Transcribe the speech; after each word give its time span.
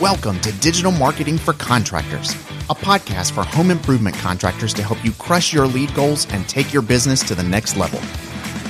Welcome 0.00 0.40
to 0.40 0.52
Digital 0.60 0.92
Marketing 0.92 1.36
for 1.36 1.52
Contractors, 1.52 2.30
a 2.70 2.74
podcast 2.74 3.32
for 3.32 3.42
home 3.44 3.70
improvement 3.70 4.16
contractors 4.16 4.72
to 4.72 4.82
help 4.82 5.04
you 5.04 5.12
crush 5.12 5.52
your 5.52 5.66
lead 5.66 5.92
goals 5.92 6.26
and 6.30 6.48
take 6.48 6.72
your 6.72 6.80
business 6.80 7.22
to 7.28 7.34
the 7.34 7.42
next 7.42 7.76
level. 7.76 8.00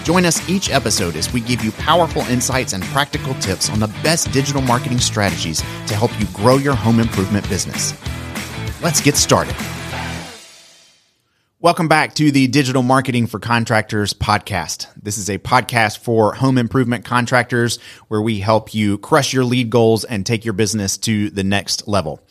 Join 0.02 0.26
us 0.26 0.48
each 0.50 0.70
episode 0.70 1.14
as 1.14 1.32
we 1.32 1.40
give 1.40 1.62
you 1.62 1.70
powerful 1.70 2.22
insights 2.22 2.72
and 2.72 2.82
practical 2.82 3.34
tips 3.34 3.70
on 3.70 3.78
the 3.78 3.86
best 4.02 4.32
digital 4.32 4.60
marketing 4.60 4.98
strategies 4.98 5.60
to 5.86 5.94
help 5.94 6.10
you 6.18 6.26
grow 6.32 6.56
your 6.56 6.74
home 6.74 6.98
improvement 6.98 7.48
business. 7.48 7.94
Let's 8.82 9.00
get 9.00 9.14
started. 9.14 9.54
Welcome 11.62 11.88
back 11.88 12.14
to 12.14 12.32
the 12.32 12.46
Digital 12.46 12.82
Marketing 12.82 13.26
for 13.26 13.38
Contractors 13.38 14.14
podcast. 14.14 14.86
This 14.96 15.18
is 15.18 15.28
a 15.28 15.36
podcast 15.36 15.98
for 15.98 16.32
home 16.32 16.56
improvement 16.56 17.04
contractors 17.04 17.78
where 18.08 18.22
we 18.22 18.40
help 18.40 18.72
you 18.72 18.96
crush 18.96 19.34
your 19.34 19.44
lead 19.44 19.68
goals 19.68 20.04
and 20.04 20.24
take 20.24 20.42
your 20.42 20.54
business 20.54 20.96
to 20.96 21.28
the 21.28 21.44
next 21.44 21.86
level. 21.86 22.26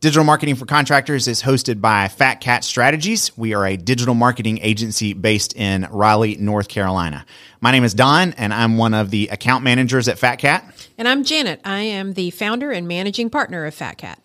Digital 0.00 0.24
Marketing 0.24 0.54
for 0.54 0.64
Contractors 0.64 1.28
is 1.28 1.42
hosted 1.42 1.82
by 1.82 2.08
Fat 2.08 2.40
Cat 2.40 2.64
Strategies. 2.64 3.36
We 3.36 3.52
are 3.52 3.66
a 3.66 3.76
digital 3.76 4.14
marketing 4.14 4.60
agency 4.62 5.12
based 5.12 5.54
in 5.54 5.86
Raleigh, 5.90 6.36
North 6.36 6.68
Carolina. 6.68 7.26
My 7.60 7.70
name 7.70 7.84
is 7.84 7.92
Don, 7.92 8.32
and 8.32 8.54
I'm 8.54 8.78
one 8.78 8.94
of 8.94 9.10
the 9.10 9.28
account 9.28 9.62
managers 9.62 10.08
at 10.08 10.18
Fat 10.18 10.36
Cat. 10.36 10.88
And 10.96 11.06
I'm 11.06 11.22
Janet. 11.22 11.60
I 11.66 11.80
am 11.80 12.14
the 12.14 12.30
founder 12.30 12.70
and 12.70 12.88
managing 12.88 13.28
partner 13.28 13.66
of 13.66 13.74
Fat 13.74 13.98
Cat. 13.98 14.23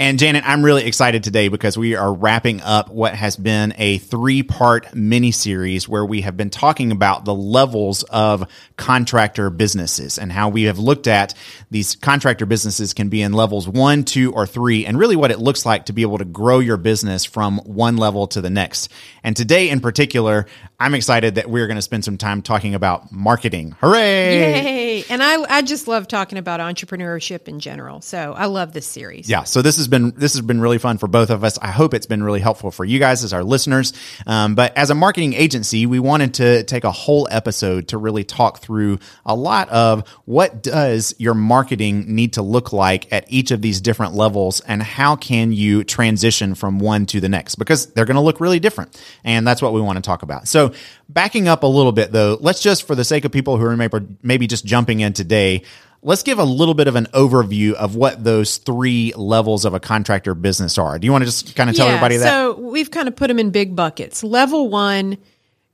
And 0.00 0.18
Janet, 0.18 0.44
I'm 0.46 0.64
really 0.64 0.84
excited 0.84 1.24
today 1.24 1.48
because 1.48 1.76
we 1.76 1.96
are 1.96 2.12
wrapping 2.12 2.60
up 2.60 2.88
what 2.90 3.14
has 3.14 3.36
been 3.36 3.74
a 3.78 3.98
three 3.98 4.42
part 4.42 4.94
mini 4.94 5.32
series 5.32 5.88
where 5.88 6.04
we 6.04 6.20
have 6.20 6.36
been 6.36 6.50
talking 6.50 6.92
about 6.92 7.24
the 7.24 7.34
levels 7.34 8.04
of 8.04 8.48
contractor 8.76 9.50
businesses 9.50 10.18
and 10.18 10.30
how 10.30 10.50
we 10.50 10.64
have 10.64 10.78
looked 10.78 11.08
at 11.08 11.34
these 11.70 11.96
contractor 11.96 12.46
businesses 12.46 12.94
can 12.94 13.08
be 13.08 13.22
in 13.22 13.32
levels 13.32 13.68
one, 13.68 14.04
two, 14.04 14.32
or 14.32 14.46
three, 14.46 14.86
and 14.86 14.98
really 14.98 15.16
what 15.16 15.30
it 15.30 15.38
looks 15.38 15.66
like 15.66 15.86
to 15.86 15.92
be 15.92 16.02
able 16.02 16.18
to 16.18 16.24
grow 16.24 16.60
your 16.60 16.76
business 16.76 17.24
from 17.24 17.58
one 17.58 17.96
level 17.96 18.26
to 18.28 18.40
the 18.40 18.50
next. 18.50 18.90
And 19.24 19.36
today 19.36 19.68
in 19.68 19.80
particular, 19.80 20.46
I'm 20.80 20.94
excited 20.94 21.34
that 21.34 21.50
we're 21.50 21.66
going 21.66 21.76
to 21.76 21.82
spend 21.82 22.04
some 22.04 22.18
time 22.18 22.40
talking 22.40 22.74
about 22.74 23.10
marketing. 23.10 23.74
Hooray! 23.80 24.38
Yay! 24.38 25.04
And 25.10 25.22
I, 25.22 25.42
I 25.58 25.62
just 25.62 25.88
love 25.88 26.06
talking 26.06 26.38
about 26.38 26.60
entrepreneurship 26.60 27.48
in 27.48 27.60
general. 27.60 28.00
So 28.00 28.32
I 28.32 28.46
love 28.46 28.72
this 28.72 28.86
series. 28.86 29.28
Yeah. 29.28 29.42
So 29.42 29.60
this 29.68 29.76
has 29.76 29.86
been 29.86 30.12
this 30.16 30.32
has 30.32 30.40
been 30.40 30.62
really 30.62 30.78
fun 30.78 30.96
for 30.96 31.08
both 31.08 31.28
of 31.28 31.44
us. 31.44 31.58
I 31.58 31.70
hope 31.70 31.92
it's 31.92 32.06
been 32.06 32.22
really 32.22 32.40
helpful 32.40 32.70
for 32.70 32.86
you 32.86 32.98
guys 32.98 33.22
as 33.22 33.34
our 33.34 33.44
listeners. 33.44 33.92
Um, 34.26 34.54
but 34.54 34.74
as 34.78 34.88
a 34.88 34.94
marketing 34.94 35.34
agency, 35.34 35.84
we 35.84 35.98
wanted 35.98 36.32
to 36.34 36.64
take 36.64 36.84
a 36.84 36.90
whole 36.90 37.28
episode 37.30 37.88
to 37.88 37.98
really 37.98 38.24
talk 38.24 38.60
through 38.60 38.98
a 39.26 39.36
lot 39.36 39.68
of 39.68 40.08
what 40.24 40.62
does 40.62 41.14
your 41.18 41.34
marketing 41.34 42.14
need 42.14 42.32
to 42.32 42.42
look 42.42 42.72
like 42.72 43.12
at 43.12 43.26
each 43.28 43.50
of 43.50 43.60
these 43.60 43.82
different 43.82 44.14
levels, 44.14 44.60
and 44.60 44.82
how 44.82 45.16
can 45.16 45.52
you 45.52 45.84
transition 45.84 46.54
from 46.54 46.78
one 46.78 47.04
to 47.04 47.20
the 47.20 47.28
next 47.28 47.56
because 47.56 47.92
they're 47.92 48.06
going 48.06 48.14
to 48.14 48.22
look 48.22 48.40
really 48.40 48.60
different, 48.60 48.98
and 49.22 49.46
that's 49.46 49.60
what 49.60 49.74
we 49.74 49.82
want 49.82 49.96
to 49.96 50.02
talk 50.02 50.22
about. 50.22 50.48
So 50.48 50.72
backing 51.10 51.46
up 51.46 51.62
a 51.62 51.66
little 51.66 51.92
bit 51.92 52.10
though, 52.10 52.38
let's 52.40 52.62
just 52.62 52.86
for 52.86 52.94
the 52.94 53.04
sake 53.04 53.26
of 53.26 53.32
people 53.32 53.58
who 53.58 53.66
are 53.66 53.76
maybe 53.76 53.98
maybe 54.22 54.46
just 54.46 54.64
jumping 54.64 55.00
in 55.00 55.12
today 55.12 55.62
let's 56.02 56.22
give 56.22 56.38
a 56.38 56.44
little 56.44 56.74
bit 56.74 56.88
of 56.88 56.96
an 56.96 57.06
overview 57.06 57.72
of 57.72 57.96
what 57.96 58.22
those 58.22 58.58
three 58.58 59.12
levels 59.16 59.64
of 59.64 59.74
a 59.74 59.80
contractor 59.80 60.34
business 60.34 60.78
are. 60.78 60.98
Do 60.98 61.06
you 61.06 61.12
want 61.12 61.22
to 61.22 61.26
just 61.26 61.56
kind 61.56 61.68
of 61.68 61.76
tell 61.76 61.86
yeah, 61.86 61.94
everybody 61.94 62.16
that? 62.18 62.30
So 62.30 62.58
we've 62.58 62.90
kind 62.90 63.08
of 63.08 63.16
put 63.16 63.28
them 63.28 63.38
in 63.38 63.50
big 63.50 63.74
buckets. 63.74 64.22
Level 64.22 64.68
one, 64.68 65.18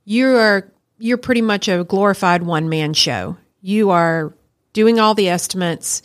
you 0.03 0.35
are 0.35 0.71
you're 0.97 1.17
pretty 1.17 1.41
much 1.41 1.67
a 1.67 1.83
glorified 1.83 2.43
one 2.43 2.69
man 2.69 2.93
show. 2.93 3.37
You 3.61 3.91
are 3.91 4.33
doing 4.73 4.99
all 4.99 5.13
the 5.13 5.29
estimates. 5.29 6.01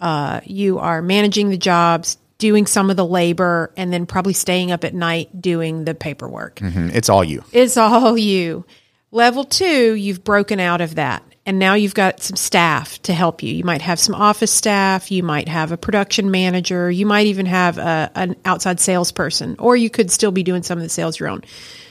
Uh, 0.00 0.40
you 0.44 0.78
are 0.78 1.02
managing 1.02 1.50
the 1.50 1.58
jobs, 1.58 2.16
doing 2.38 2.66
some 2.66 2.88
of 2.90 2.96
the 2.96 3.04
labor, 3.04 3.72
and 3.76 3.92
then 3.92 4.06
probably 4.06 4.32
staying 4.32 4.72
up 4.72 4.84
at 4.84 4.94
night 4.94 5.42
doing 5.42 5.84
the 5.84 5.94
paperwork. 5.94 6.56
Mm-hmm. 6.56 6.90
It's 6.94 7.08
all 7.08 7.22
you. 7.22 7.44
It's 7.52 7.76
all 7.76 8.16
you. 8.16 8.64
Level 9.10 9.44
two, 9.44 9.94
you've 9.94 10.24
broken 10.24 10.60
out 10.60 10.80
of 10.80 10.94
that 10.94 11.22
and 11.50 11.58
now 11.58 11.74
you've 11.74 11.94
got 11.94 12.20
some 12.20 12.36
staff 12.36 13.02
to 13.02 13.12
help 13.12 13.42
you. 13.42 13.52
You 13.52 13.64
might 13.64 13.82
have 13.82 13.98
some 13.98 14.14
office 14.14 14.52
staff, 14.52 15.10
you 15.10 15.24
might 15.24 15.48
have 15.48 15.72
a 15.72 15.76
production 15.76 16.30
manager, 16.30 16.88
you 16.88 17.06
might 17.06 17.26
even 17.26 17.44
have 17.46 17.76
a, 17.76 18.08
an 18.14 18.36
outside 18.44 18.78
salesperson, 18.78 19.56
or 19.58 19.76
you 19.76 19.90
could 19.90 20.12
still 20.12 20.30
be 20.30 20.44
doing 20.44 20.62
some 20.62 20.78
of 20.78 20.84
the 20.84 20.88
sales 20.88 21.18
your 21.18 21.28
own. 21.28 21.42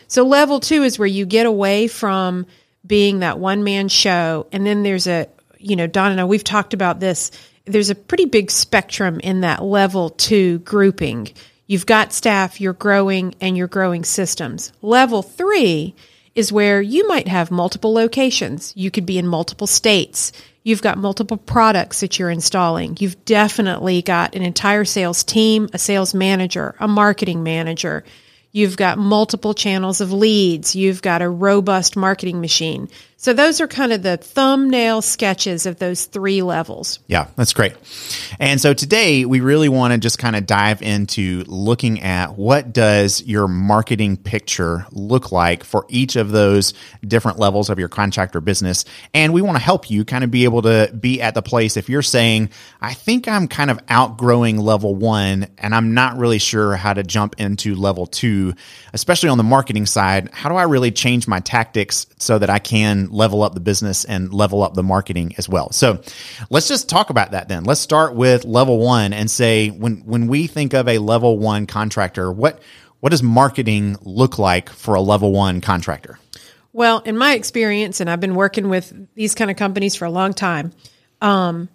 So 0.07 0.23
level 0.23 0.61
two 0.61 0.83
is 0.83 0.97
where 0.97 1.09
you 1.09 1.25
get 1.25 1.45
away 1.45 1.89
from 1.89 2.45
being 2.87 3.19
that 3.19 3.37
one 3.37 3.65
man 3.65 3.89
show, 3.89 4.47
and 4.53 4.65
then 4.65 4.83
there's 4.83 5.07
a 5.07 5.27
you 5.57 5.75
know 5.75 5.87
Don 5.87 6.13
and 6.13 6.21
I 6.21 6.23
we've 6.23 6.41
talked 6.41 6.73
about 6.73 7.01
this. 7.01 7.29
There's 7.65 7.89
a 7.89 7.95
pretty 7.95 8.27
big 8.27 8.51
spectrum 8.51 9.19
in 9.19 9.41
that 9.41 9.61
level 9.61 10.11
two 10.11 10.59
grouping. 10.59 11.33
You've 11.67 11.85
got 11.85 12.13
staff, 12.13 12.61
you're 12.61 12.71
growing, 12.71 13.35
and 13.41 13.57
you're 13.57 13.67
growing 13.67 14.05
systems. 14.05 14.71
Level 14.81 15.21
three 15.21 15.95
is 16.35 16.51
where 16.51 16.81
you 16.81 17.07
might 17.07 17.28
have 17.28 17.51
multiple 17.51 17.94
locations. 17.94 18.73
You 18.75 18.91
could 18.91 19.06
be 19.06 19.17
in 19.17 19.28
multiple 19.28 19.67
states. 19.67 20.31
You've 20.63 20.81
got 20.81 20.97
multiple 20.97 21.38
products 21.38 22.01
that 22.01 22.19
you're 22.19 22.29
installing. 22.29 22.97
You've 23.00 23.23
definitely 23.25 24.01
got 24.01 24.35
an 24.35 24.41
entire 24.41 24.85
sales 24.85 25.23
team, 25.23 25.69
a 25.73 25.78
sales 25.78 26.13
manager, 26.13 26.75
a 26.79 26.88
marketing 26.88 27.44
manager. 27.44 28.03
You've 28.51 28.78
got 28.78 28.97
multiple 28.97 29.53
channels 29.53 30.01
of 30.01 30.12
leads. 30.12 30.75
You've 30.75 31.01
got 31.01 31.22
a 31.22 31.29
robust 31.29 31.95
marketing 31.95 32.41
machine. 32.41 32.89
So 33.22 33.34
those 33.34 33.59
are 33.59 33.68
kind 33.68 33.91
of 33.91 34.02
the 34.02 34.16
thumbnail 34.16 35.02
sketches 35.02 35.66
of 35.66 35.78
those 35.78 36.06
three 36.06 36.41
levels. 36.41 37.00
Yeah, 37.07 37.28
that's 37.35 37.52
great. 37.52 37.74
And 38.40 38.62
so 38.62 38.74
today 38.74 39.25
we 39.25 39.41
really 39.41 39.68
want 39.68 39.91
to 39.91 40.00
just 40.00 40.19
kind 40.19 40.38
of 40.38 40.46
dive 40.46 40.81
into 40.81 41.44
looking 41.46 42.00
at 42.00 42.38
what 42.38 42.72
does 42.72 43.22
your 43.22 43.50
marketing 43.50 44.16
picture 44.16 44.85
look 44.91 45.34
like 45.34 45.66
for 45.66 45.85
each 45.90 46.16
of 46.16 46.31
those 46.31 46.74
different 47.06 47.40
levels 47.40 47.69
of 47.69 47.78
your 47.78 47.90
contractor 47.90 48.40
business. 48.40 48.85
And 49.13 49.34
we 49.34 49.41
want 49.41 49.57
to 49.57 49.63
help 49.63 49.90
you 49.90 50.06
kind 50.06 50.24
of 50.24 50.31
be 50.31 50.46
able 50.46 50.62
to 50.62 50.90
be 50.97 51.22
at 51.22 51.34
the 51.34 51.41
place 51.41 51.75
if 51.75 51.90
you're 51.90 52.01
saying, 52.01 52.51
I 52.80 52.94
think 52.94 53.28
I'm 53.28 53.50
kind 53.50 53.69
of 53.69 53.81
outgrowing 53.90 54.59
level 54.59 54.96
1 54.96 55.46
and 55.57 55.75
I'm 55.75 55.94
not 55.94 56.18
really 56.18 56.40
sure 56.40 56.78
how 56.78 56.94
to 56.94 57.03
jump 57.03 57.36
into 57.38 57.75
level 57.75 58.06
2, 58.06 58.53
especially 58.94 59.28
on 59.28 59.38
the 59.38 59.44
marketing 59.44 59.88
side. 59.88 60.30
How 60.31 60.47
do 60.47 60.56
I 60.56 60.63
really 60.63 60.91
change 60.91 61.28
my 61.28 61.41
tactics 61.41 62.07
so 62.18 62.40
that 62.40 62.50
I 62.50 62.59
can 62.59 63.08
level 63.09 63.43
up 63.43 63.53
the 63.53 63.59
business 63.59 64.05
and 64.05 64.33
level 64.33 64.63
up 64.63 64.73
the 64.73 64.83
marketing 64.83 65.33
as 65.37 65.47
well. 65.47 65.71
So 65.71 66.01
let's 66.49 66.67
just 66.67 66.89
talk 66.89 67.09
about 67.09 67.31
that 67.31 67.47
then. 67.47 67.63
Let's 67.63 67.81
start 67.81 68.15
with 68.15 68.45
level 68.45 68.79
one 68.79 69.13
and 69.13 69.29
say 69.29 69.69
when 69.69 69.97
when 70.05 70.27
we 70.27 70.47
think 70.47 70.73
of 70.73 70.87
a 70.87 70.97
level 70.97 71.37
one 71.37 71.67
contractor, 71.67 72.31
what 72.31 72.61
what 72.99 73.11
does 73.11 73.23
marketing 73.23 73.97
look 74.01 74.37
like 74.37 74.69
for 74.69 74.95
a 74.95 75.01
level 75.01 75.31
one 75.31 75.61
contractor? 75.61 76.19
Well, 76.73 76.99
in 76.99 77.17
my 77.17 77.33
experience, 77.33 77.99
and 77.99 78.09
I've 78.09 78.19
been 78.19 78.35
working 78.35 78.69
with 78.69 78.93
these 79.15 79.33
kind 79.33 79.49
of 79.49 79.57
companies 79.57 79.95
for 79.95 80.05
a 80.05 80.11
long 80.11 80.33
time, 80.33 80.71
um, 81.21 81.69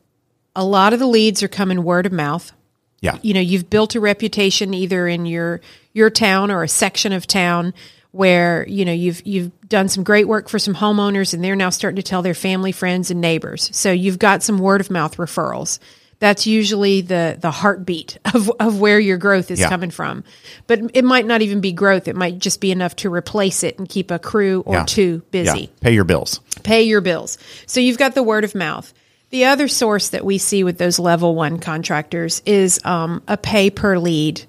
a 0.55 0.65
lot 0.65 0.93
of 0.93 0.99
the 0.99 1.07
leads 1.07 1.43
are 1.43 1.49
coming 1.49 1.83
word 1.83 2.07
of 2.07 2.13
mouth. 2.13 2.53
Yeah. 3.01 3.19
You 3.21 3.35
know, 3.35 3.41
you've 3.41 3.69
built 3.69 3.95
a 3.97 4.01
reputation 4.01 4.73
either 4.73 5.07
in 5.07 5.27
your 5.27 5.61
your 5.93 6.11
town 6.11 6.51
or 6.51 6.63
a 6.63 6.69
section 6.69 7.13
of 7.13 7.27
town 7.27 7.75
where 8.15 8.65
you 8.69 8.85
know 8.85 8.93
you've 8.93 9.27
you've 9.27 9.51
done 9.69 9.89
some 9.89 10.05
great 10.05 10.29
work 10.29 10.49
for 10.49 10.59
some 10.59 10.75
homeowners 10.75 11.35
and 11.35 11.43
they're 11.43 11.57
now 11.57 11.71
starting 11.71 11.97
to 11.97 12.03
tell 12.03 12.23
their 12.23 12.35
family 12.35 12.71
friends 12.71 13.11
and 13.11 13.21
neighbors. 13.21 13.71
So 13.77 13.91
you've 13.91 14.21
got 14.21 14.43
some 14.43 14.59
word 14.59 14.81
of 14.81 14.91
mouth 14.91 15.17
referrals. 15.17 15.81
That's 16.21 16.47
usually 16.47 17.01
the 17.01 17.37
the 17.41 17.51
heartbeat 17.51 18.19
of, 18.33 18.51
of 18.61 18.79
where 18.79 19.01
your 19.01 19.19
growth 19.19 19.51
is 19.51 19.59
yeah. 19.59 19.69
coming 19.69 19.91
from. 19.91 20.23
But 20.69 20.93
it 20.95 21.05
might 21.05 21.27
not 21.27 21.43
even 21.43 21.61
be 21.61 21.73
growth. 21.73 22.07
It 22.07 22.15
might 22.15 22.39
just 22.39 22.61
be 22.61 22.71
enough 22.71 22.95
to 22.97 23.13
replace 23.13 23.65
it 23.65 23.79
and 23.79 23.89
keep 23.89 24.13
a 24.13 24.21
crew 24.21 24.63
or 24.65 24.77
yeah. 24.77 24.85
two 24.85 25.23
busy. 25.33 25.61
Yeah. 25.61 25.67
pay 25.81 25.93
your 25.93 26.05
bills. 26.05 26.41
Pay 26.63 26.85
your 26.85 27.01
bills. 27.01 27.37
So 27.67 27.81
you've 27.81 27.99
got 27.99 28.15
the 28.15 28.23
word 28.23 28.45
of 28.45 28.55
mouth. 28.55 28.95
The 29.31 29.47
other 29.47 29.67
source 29.67 30.11
that 30.11 30.25
we 30.25 30.39
see 30.39 30.63
with 30.63 30.79
those 30.79 31.01
level 31.01 31.35
one 31.35 31.59
contractors 31.59 32.43
is 32.47 32.81
um, 32.85 33.25
a 33.27 33.37
pay 33.37 33.71
per 33.71 33.99
lead 33.99 34.45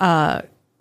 uh, 0.00 0.40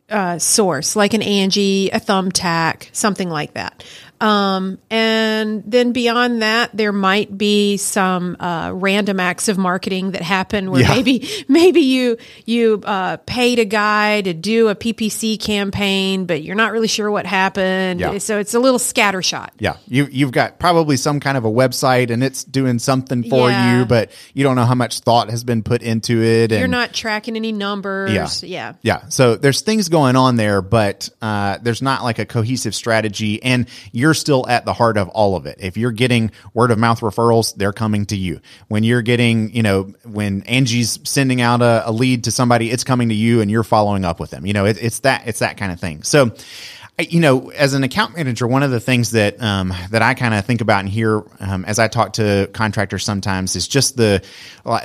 uh, 0.09 0.39
source, 0.39 0.95
like 0.95 1.13
an 1.13 1.21
Angi, 1.21 1.89
a 1.93 1.99
Thumbtack, 1.99 2.89
something 2.93 3.29
like 3.29 3.53
that. 3.53 3.83
Um, 4.21 4.79
and 4.89 5.63
then 5.65 5.93
beyond 5.93 6.41
that, 6.41 6.71
there 6.73 6.91
might 6.91 7.37
be 7.37 7.77
some 7.77 8.35
uh, 8.39 8.71
random 8.73 9.19
acts 9.19 9.47
of 9.47 9.57
marketing 9.57 10.11
that 10.11 10.21
happen 10.21 10.71
where 10.71 10.81
yeah. 10.81 10.89
maybe 10.89 11.29
maybe 11.47 11.81
you 11.81 12.17
you 12.45 12.81
uh, 12.83 13.17
paid 13.17 13.59
a 13.59 13.65
guy 13.65 14.21
to 14.21 14.33
do 14.33 14.67
a 14.67 14.75
PPC 14.75 15.39
campaign, 15.39 16.25
but 16.25 16.43
you're 16.43 16.55
not 16.55 16.73
really 16.73 16.89
sure 16.89 17.09
what 17.09 17.25
happened. 17.25 18.01
Yeah. 18.01 18.17
So 18.17 18.39
it's 18.39 18.53
a 18.53 18.59
little 18.59 18.79
scattershot. 18.79 19.49
Yeah, 19.59 19.77
you 19.87 20.07
you've 20.11 20.31
got 20.31 20.59
probably 20.59 20.97
some 20.97 21.21
kind 21.21 21.37
of 21.37 21.45
a 21.45 21.51
website 21.51 22.11
and 22.11 22.21
it's 22.21 22.43
doing 22.43 22.79
something 22.79 23.23
for 23.23 23.49
yeah. 23.49 23.79
you, 23.79 23.85
but 23.85 24.11
you 24.33 24.43
don't 24.43 24.57
know 24.57 24.65
how 24.65 24.75
much 24.75 24.99
thought 24.99 25.29
has 25.29 25.45
been 25.45 25.63
put 25.63 25.81
into 25.81 26.21
it. 26.21 26.51
And, 26.51 26.59
you're 26.59 26.67
not 26.67 26.93
tracking 26.93 27.37
any 27.37 27.53
numbers. 27.53 28.43
Yeah, 28.43 28.49
yeah, 28.49 28.73
yeah. 28.81 29.09
So 29.09 29.37
there's 29.37 29.61
things 29.61 29.87
going 29.87 30.17
on 30.17 30.35
there, 30.35 30.61
but 30.61 31.09
uh, 31.21 31.59
there's 31.61 31.81
not 31.81 32.03
like 32.03 32.19
a 32.19 32.25
cohesive 32.25 32.75
strategy, 32.75 33.41
and 33.41 33.67
you're 33.93 34.08
you're 34.09 34.15
still 34.15 34.43
at 34.49 34.65
the 34.65 34.73
heart 34.73 34.97
of 34.97 35.07
all 35.09 35.35
of 35.35 35.45
it. 35.45 35.57
If 35.59 35.77
you're 35.77 35.91
getting 35.91 36.31
word 36.55 36.71
of 36.71 36.79
mouth 36.79 37.01
referrals, 37.01 37.53
they're 37.53 37.71
coming 37.73 38.07
to 38.07 38.17
you. 38.17 38.41
When 38.67 38.83
you're 38.83 39.03
getting, 39.03 39.53
you 39.53 39.61
know, 39.61 39.93
when 40.03 40.41
Angi's 40.47 40.99
sending 41.03 41.41
out 41.41 41.61
a, 41.61 41.87
a 41.87 41.91
lead 41.91 42.23
to 42.23 42.31
somebody, 42.31 42.71
it's 42.71 42.83
coming 42.83 43.09
to 43.09 43.15
you 43.15 43.41
and 43.41 43.51
you're 43.51 43.63
following 43.63 44.05
up 44.05 44.19
with 44.19 44.31
them. 44.31 44.47
You 44.47 44.53
know, 44.53 44.65
it, 44.65 44.81
it's 44.81 45.01
that, 45.01 45.27
it's 45.27 45.39
that 45.39 45.57
kind 45.57 45.71
of 45.71 45.79
thing. 45.79 46.01
So, 46.01 46.31
you 46.97 47.19
know, 47.19 47.51
as 47.51 47.75
an 47.75 47.83
account 47.83 48.17
manager, 48.17 48.47
one 48.47 48.63
of 48.63 48.71
the 48.71 48.79
things 48.79 49.11
that 49.11 49.41
um, 49.41 49.73
that 49.91 50.01
I 50.01 50.15
kind 50.15 50.33
of 50.33 50.43
think 50.43 50.59
about 50.59 50.79
and 50.79 50.89
hear 50.89 51.23
um, 51.39 51.63
as 51.65 51.77
I 51.77 51.87
talk 51.87 52.13
to 52.13 52.49
contractors 52.51 53.05
sometimes 53.05 53.55
is 53.55 53.67
just 53.69 53.95
the 53.95 54.21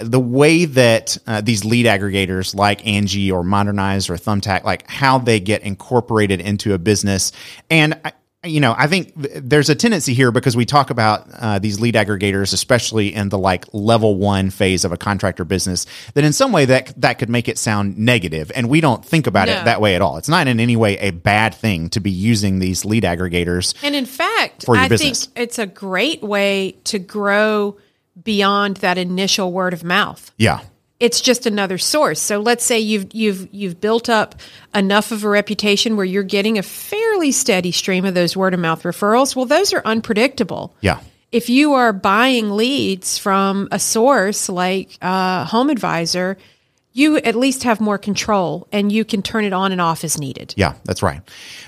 the 0.02 0.20
way 0.20 0.66
that 0.66 1.18
uh, 1.26 1.40
these 1.40 1.64
lead 1.64 1.86
aggregators 1.86 2.54
like 2.54 2.86
Angie 2.86 3.32
or 3.32 3.42
Modernize 3.42 4.10
or 4.10 4.14
Thumbtack, 4.14 4.62
like 4.62 4.88
how 4.88 5.18
they 5.18 5.40
get 5.40 5.62
incorporated 5.62 6.40
into 6.40 6.72
a 6.74 6.78
business. 6.78 7.32
And 7.68 7.98
I, 8.04 8.12
you 8.44 8.60
know, 8.60 8.74
I 8.76 8.86
think 8.86 9.12
there's 9.16 9.68
a 9.70 9.74
tendency 9.74 10.14
here 10.14 10.30
because 10.30 10.56
we 10.56 10.64
talk 10.64 10.90
about 10.90 11.26
uh, 11.32 11.58
these 11.58 11.80
lead 11.80 11.94
aggregators, 11.94 12.52
especially 12.52 13.14
in 13.14 13.28
the 13.30 13.38
like 13.38 13.64
level 13.72 14.16
one 14.16 14.50
phase 14.50 14.84
of 14.84 14.92
a 14.92 14.96
contractor 14.96 15.44
business, 15.44 15.86
that 16.14 16.24
in 16.24 16.32
some 16.32 16.52
way 16.52 16.64
that 16.66 16.92
that 17.00 17.18
could 17.18 17.28
make 17.30 17.48
it 17.48 17.58
sound 17.58 17.98
negative, 17.98 18.52
and 18.54 18.68
we 18.68 18.80
don't 18.80 19.04
think 19.04 19.26
about 19.26 19.48
No. 19.48 19.60
it 19.60 19.64
that 19.64 19.80
way 19.80 19.94
at 19.94 20.02
all. 20.02 20.16
It's 20.18 20.28
not 20.28 20.46
in 20.46 20.60
any 20.60 20.76
way 20.76 20.98
a 20.98 21.10
bad 21.10 21.54
thing 21.54 21.88
to 21.90 22.00
be 22.00 22.10
using 22.10 22.58
these 22.58 22.84
lead 22.84 23.02
aggregators. 23.04 23.74
And 23.82 23.94
in 23.94 24.06
fact, 24.06 24.64
I 24.68 24.88
business. 24.88 25.26
think 25.26 25.38
it's 25.38 25.58
a 25.58 25.66
great 25.66 26.22
way 26.22 26.76
to 26.84 26.98
grow 26.98 27.76
beyond 28.22 28.76
that 28.78 28.98
initial 28.98 29.52
word 29.52 29.72
of 29.72 29.82
mouth. 29.82 30.30
Yeah, 30.38 30.60
It's 31.00 31.20
just 31.20 31.44
another 31.46 31.76
source. 31.76 32.20
So 32.20 32.38
let's 32.38 32.64
say 32.64 32.78
you've 32.78 33.12
you've 33.12 33.48
you've 33.52 33.80
built 33.80 34.08
up 34.08 34.36
enough 34.74 35.10
of 35.10 35.24
a 35.24 35.28
reputation 35.28 35.96
where 35.96 36.06
you're 36.06 36.22
getting 36.22 36.56
a 36.56 36.62
fairly 36.62 37.32
steady 37.32 37.72
stream 37.72 38.04
of 38.04 38.14
those 38.14 38.36
word 38.36 38.54
of 38.54 38.60
mouth 38.60 38.84
referrals. 38.84 39.34
Well, 39.34 39.44
those 39.46 39.72
are 39.72 39.82
unpredictable. 39.84 40.74
yeah, 40.80 41.00
If 41.32 41.50
you 41.50 41.72
are 41.74 41.92
buying 41.92 42.52
leads 42.52 43.18
from 43.18 43.68
a 43.72 43.78
source 43.78 44.48
like 44.48 44.96
uh, 45.02 45.44
Home 45.46 45.68
Advisor, 45.68 46.38
you 46.92 47.16
at 47.16 47.34
least 47.34 47.64
have 47.64 47.80
more 47.80 47.98
control 47.98 48.68
and 48.70 48.92
you 48.92 49.04
can 49.04 49.20
turn 49.20 49.44
it 49.44 49.52
on 49.52 49.72
and 49.72 49.80
off 49.80 50.04
as 50.04 50.16
needed. 50.16 50.54
Yeah, 50.56 50.74
that's 50.84 51.02
right. 51.02 51.20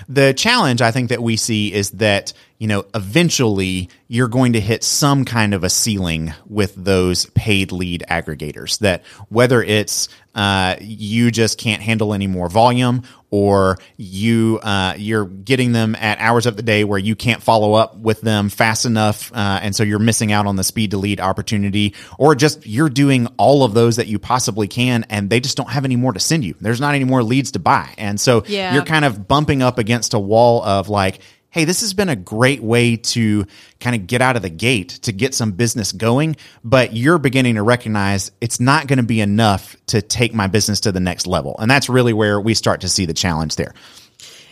The 0.07 0.33
challenge 0.33 0.81
I 0.81 0.91
think 0.91 1.09
that 1.09 1.21
we 1.21 1.35
see 1.35 1.73
is 1.73 1.91
that, 1.91 2.31
you 2.59 2.67
know, 2.67 2.85
eventually 2.95 3.89
you're 4.07 4.27
going 4.27 4.53
to 4.53 4.59
hit 4.61 4.83
some 4.83 5.25
kind 5.25 5.53
of 5.53 5.63
a 5.63 5.69
ceiling 5.69 6.33
with 6.47 6.73
those 6.75 7.25
paid 7.27 7.71
lead 7.71 8.03
aggregators 8.09 8.79
that 8.79 9.03
whether 9.29 9.61
it's 9.61 10.07
uh, 10.33 10.75
you 10.79 11.31
just 11.31 11.57
can't 11.57 11.81
handle 11.81 12.13
any 12.13 12.27
more 12.27 12.47
volume 12.47 13.03
or 13.31 13.77
you 13.97 14.59
uh, 14.63 14.93
you're 14.97 15.25
getting 15.25 15.71
them 15.71 15.95
at 15.95 16.19
hours 16.19 16.45
of 16.45 16.55
the 16.55 16.61
day 16.61 16.83
where 16.83 16.99
you 16.99 17.15
can't 17.15 17.41
follow 17.43 17.73
up 17.73 17.97
with 17.97 18.21
them 18.21 18.47
fast 18.49 18.85
enough 18.85 19.31
uh, 19.33 19.59
and 19.61 19.75
so 19.75 19.83
you're 19.83 19.99
missing 19.99 20.31
out 20.31 20.45
on 20.45 20.55
the 20.55 20.63
speed 20.63 20.91
to 20.91 20.97
lead 20.97 21.19
opportunity 21.19 21.93
or 22.17 22.35
just 22.35 22.65
you're 22.65 22.87
doing 22.89 23.27
all 23.37 23.63
of 23.63 23.73
those 23.73 23.97
that 23.97 24.07
you 24.07 24.19
possibly 24.19 24.67
can 24.67 25.05
and 25.09 25.29
they 25.29 25.39
just 25.39 25.57
don't 25.57 25.69
have 25.71 25.83
any 25.85 25.95
more 25.95 26.13
to 26.13 26.19
send 26.19 26.45
you 26.45 26.55
there's 26.61 26.79
not 26.79 26.95
any 26.95 27.03
more 27.03 27.23
leads 27.23 27.51
to 27.51 27.59
buy 27.59 27.89
and 27.97 28.19
so 28.21 28.43
Yeah. 28.47 28.73
you're 28.75 28.85
kind 28.85 29.03
of 29.05 29.27
bumping 29.27 29.61
up 29.61 29.79
against 29.79 30.13
a 30.13 30.19
wall 30.19 30.63
of 30.63 30.87
like 30.87 31.19
hey 31.49 31.65
this 31.65 31.81
has 31.81 31.93
been 31.93 32.09
a 32.09 32.15
great 32.15 32.61
way 32.61 32.95
to 32.95 33.45
kind 33.79 33.95
of 33.95 34.07
get 34.07 34.21
out 34.21 34.35
of 34.35 34.41
the 34.41 34.49
gate 34.49 34.89
to 34.89 35.11
get 35.11 35.33
some 35.33 35.51
business 35.51 35.91
going 35.91 36.35
but 36.63 36.93
you're 36.95 37.17
beginning 37.17 37.55
to 37.55 37.63
recognize 37.63 38.31
it's 38.41 38.59
not 38.59 38.87
going 38.87 38.97
to 38.97 39.03
be 39.03 39.21
enough 39.21 39.75
to 39.87 40.01
take 40.01 40.33
my 40.33 40.47
business 40.47 40.81
to 40.81 40.91
the 40.91 40.99
next 40.99 41.27
level. 41.27 41.55
And 41.59 41.69
that's 41.69 41.89
really 41.89 42.13
where 42.13 42.39
we 42.39 42.53
start 42.53 42.81
to 42.81 42.89
see 42.89 43.05
the 43.05 43.13
challenge 43.13 43.55
there. 43.55 43.73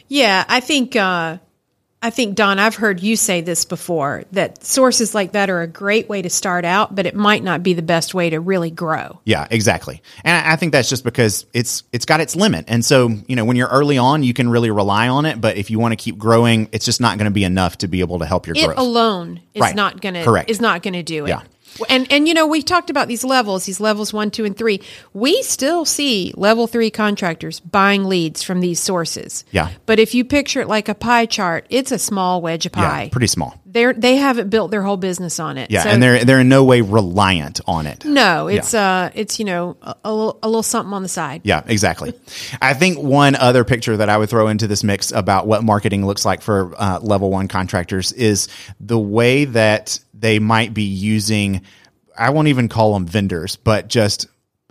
Yeah, 0.08 0.46
I 0.48 0.60
think 0.60 0.96
uh, 0.96 1.38
I 2.02 2.12
think 2.12 2.36
Don, 2.36 2.60
I've 2.60 2.76
heard 2.76 3.00
you 3.02 3.16
say 3.16 3.42
this 3.42 3.66
before 3.66 4.26
that 4.34 4.64
sources 4.64 5.16
like 5.16 5.32
that 5.32 5.50
are 5.50 5.62
a 5.62 5.68
great 5.68 6.08
way 6.08 6.22
to 6.22 6.30
start 6.30 6.64
out, 6.64 6.94
but 6.94 7.08
it 7.08 7.16
might 7.16 7.44
not 7.44 7.64
be 7.64 7.74
the 7.74 7.82
best 7.82 8.14
way 8.14 8.30
to 8.30 8.40
really 8.40 8.70
grow. 8.70 9.20
Yeah, 9.26 9.48
exactly. 9.50 10.04
And 10.24 10.46
I 10.46 10.56
think 10.56 10.72
that's 10.72 10.88
just 10.88 11.04
because 11.04 11.48
it's 11.52 11.82
it's 11.92 12.06
got 12.06 12.20
its 12.20 12.36
limit. 12.36 12.66
And 12.68 12.86
so, 12.86 13.10
you 13.28 13.36
know, 13.36 13.44
when 13.44 13.56
you're 13.58 13.70
early 13.70 13.98
on, 13.98 14.22
you 14.22 14.36
can 14.36 14.50
really 14.50 14.70
rely 14.70 15.08
on 15.08 15.26
it, 15.26 15.42
but 15.42 15.58
if 15.58 15.72
you 15.72 15.80
want 15.80 15.94
to 15.94 15.96
keep 15.96 16.18
growing, 16.20 16.70
it's 16.72 16.86
just 16.86 17.02
not 17.02 17.18
going 17.18 17.26
to 17.26 17.32
be 17.34 17.44
enough 17.44 17.80
to 17.80 17.88
be 17.88 18.02
able 18.02 18.20
to 18.20 18.26
help 18.28 18.46
your 18.46 18.56
It 18.56 18.66
growth. 18.66 18.78
alone 18.78 19.42
is 19.56 19.62
Right. 19.62 19.76
not 19.76 20.00
going 20.00 20.14
to 20.14 20.24
Correct. 20.24 20.50
is 20.52 20.62
not 20.62 20.84
going 20.84 20.94
to 20.94 21.04
do 21.04 21.26
it. 21.26 21.30
Yeah. 21.30 21.42
And 21.89 22.12
and 22.12 22.27
you 22.27 22.33
know 22.33 22.48
we 22.48 22.62
talked 22.62 22.89
about 22.89 23.07
these 23.07 23.24
levels, 23.24 23.66
these 23.66 23.80
levels 23.80 24.13
one, 24.13 24.31
two, 24.31 24.45
and 24.45 24.56
three. 24.57 24.81
We 25.13 25.42
still 25.44 25.86
see 25.86 26.33
level 26.38 26.68
three 26.68 26.89
contractors 26.89 27.60
buying 27.60 28.06
leads 28.06 28.44
from 28.44 28.62
these 28.62 28.80
sources. 28.80 29.44
Yeah. 29.51 29.69
But 29.86 30.00
if 30.00 30.13
you 30.16 30.24
picture 30.25 30.62
it 30.62 30.68
like 30.68 30.89
a 30.89 30.95
pie 30.95 31.25
chart, 31.25 31.66
it's 31.69 31.92
a 31.92 32.00
small 32.00 32.42
wedge 32.42 32.66
of 32.66 32.72
pie. 32.72 33.04
yeah, 33.04 33.10
pretty 33.10 33.27
small. 33.27 33.60
They're 33.66 33.94
they 33.94 34.16
haven't 34.16 34.50
built 34.50 34.72
their 34.72 34.83
whole 34.83 34.95
business 34.98 35.39
on 35.39 35.57
it. 35.57 35.69
Yeah, 35.69 35.83
So- 35.83 35.89
and 35.89 36.01
they're 36.01 36.24
they're 36.24 36.39
in 36.39 36.48
no 36.50 36.63
way 36.63 36.80
reliant 36.81 37.60
on 37.68 37.88
it. 37.88 38.06
no, 38.06 38.48
it's 38.48 38.74
uh 38.74 39.12
it's 39.13 39.38
you 39.39 39.45
know 39.45 39.75
a, 39.81 39.95
a 40.06 40.13
little 40.13 40.39
a 40.44 40.48
little 40.48 40.63
something 40.63 40.94
on 40.94 41.04
the 41.04 41.10
side. 41.10 41.42
Yeah, 41.44 41.62
exactly. 41.66 42.13
I 42.62 42.74
think 42.74 42.98
one 43.00 43.36
other 43.36 43.63
picture 43.66 43.98
that 43.98 44.07
I 44.10 44.18
would 44.18 44.30
throw 44.30 44.48
into 44.48 44.68
this 44.68 44.83
mix 44.83 45.12
about 45.12 45.45
what 45.45 45.63
marketing 45.63 46.06
looks 46.06 46.24
like 46.25 46.42
for 46.42 46.74
uh, 46.77 47.00
level 47.01 47.30
one 47.31 47.48
contractors 47.50 48.13
is 48.13 48.48
the 48.80 48.98
way 49.00 49.44
that 49.45 50.00
they 50.18 50.40
might 50.40 50.74
be 50.74 50.84
using, 50.84 51.62
I 52.18 52.30
won't 52.32 52.48
even 52.48 52.70
call 52.70 52.94
them 52.94 53.06
vendors, 53.06 53.56
but 53.56 53.88
just 53.88 54.28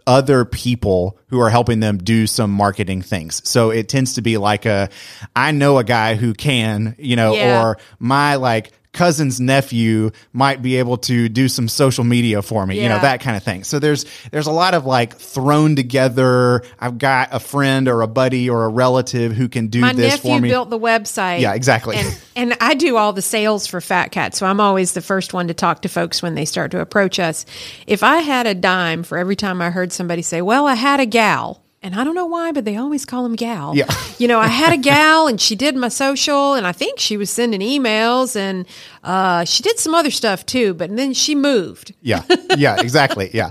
other 0.07 0.45
people 0.45 1.19
who 1.29 1.41
are 1.41 1.49
helping 1.51 1.81
them 1.81 1.99
do 1.99 2.27
some 2.27 2.51
marketing 2.51 3.01
things. 3.03 3.41
So 3.49 3.71
it 3.71 3.89
tends 3.89 4.15
to 4.15 4.23
be 4.23 4.37
like 4.37 4.67
a, 4.67 4.91
I 5.35 5.53
know 5.53 5.79
a 5.79 5.85
guy 5.85 6.15
who 6.15 6.35
can, 6.35 6.95
you 6.99 7.17
know, 7.17 7.35
Yeah. 7.35 7.63
or 7.65 7.79
my 7.99 8.35
like 8.37 8.73
cousin's 8.95 9.41
nephew 9.41 10.11
might 10.33 10.63
be 10.63 10.77
able 10.77 10.97
to 10.97 11.29
do 11.29 11.49
some 11.49 11.69
social 11.69 12.05
media 12.05 12.41
for 12.41 12.65
me, 12.65 12.81
you 12.83 12.89
know, 12.89 12.99
that 13.01 13.21
kind 13.21 13.37
of 13.37 13.43
thing. 13.43 13.65
So 13.65 13.79
there's 13.79 14.07
there's 14.31 14.47
a 14.47 14.53
lot 14.53 14.73
of 14.73 14.87
like 14.87 15.17
thrown 15.17 15.77
together. 15.77 16.63
I've 16.79 16.97
got 16.97 17.29
a 17.33 17.41
friend 17.41 17.89
or 17.89 18.01
a 18.01 18.07
buddy 18.07 18.49
or 18.49 18.65
a 18.65 18.69
relative 18.69 19.33
who 19.33 19.49
can 19.49 19.67
do 19.67 19.81
My 19.81 19.93
this 19.93 20.21
for 20.21 20.41
me. 20.41 20.49
built 20.49 20.71
the 20.71 20.79
website. 20.79 21.41
Yeah, 21.41 21.55
exactly. 21.55 21.97
And, 21.97 22.21
and 22.37 22.57
I 22.61 22.75
do 22.75 22.97
all 22.97 23.13
the 23.13 23.23
sales 23.23 23.67
for 23.67 23.81
Fat 23.81 24.13
Cat, 24.13 24.35
so 24.35 24.47
I'm 24.47 24.61
always 24.61 24.93
the 24.93 25.03
first 25.03 25.35
one 25.35 25.49
to 25.49 25.55
talk 25.55 25.83
to 25.83 25.89
folks 25.89 26.23
when 26.23 26.37
they 26.37 26.45
start 26.45 26.71
to 26.71 26.81
approach 26.81 27.19
us. 27.19 27.45
If 27.87 28.03
I 28.05 28.19
had 28.19 28.47
a 28.47 28.55
dime 28.55 29.03
for 29.03 29.19
every 29.19 29.37
time 29.37 29.61
I 29.61 29.71
heard 29.71 29.93
somebody 29.93 30.23
say, 30.23 30.41
"Well, 30.41 30.67
I 30.69 30.75
had 30.75 31.01
a 31.01 31.07
gal," 31.07 31.64
and 31.85 31.95
I 31.95 32.03
don't 32.03 32.15
know 32.15 32.25
why, 32.25 32.51
but 32.51 32.65
they 32.65 32.77
always 32.77 33.05
call 33.05 33.23
them 33.23 33.37
gal. 33.37 33.77
Yeah. 33.77 33.95
you 34.19 34.27
know, 34.27 34.41
I 34.41 34.49
had 34.49 34.73
a 34.73 34.79
gal, 34.79 35.29
and 35.29 35.39
she 35.39 35.55
did 35.55 35.77
my 35.77 35.89
social, 35.89 36.55
and 36.55 36.67
I 36.67 36.73
think 36.73 36.99
she 36.99 37.19
was 37.19 37.29
sending 37.29 37.61
emails, 37.61 38.35
and 38.35 38.67
uh, 39.05 39.45
she 39.45 39.63
did 39.63 39.79
some 39.79 39.95
other 39.95 40.11
stuff 40.11 40.47
too. 40.47 40.73
But 40.73 40.97
then 40.97 41.13
she 41.13 41.35
moved. 41.35 41.95
Yeah, 42.01 42.23
yeah, 42.57 42.81
exactly. 42.81 43.31
Yeah. 43.35 43.51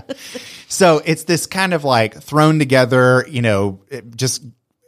So 0.68 1.00
it's 1.04 1.24
this 1.24 1.46
kind 1.46 1.72
of 1.72 1.84
like 1.84 2.20
thrown 2.20 2.58
together, 2.58 3.24
you 3.28 3.40
know, 3.40 3.80
just 4.16 4.42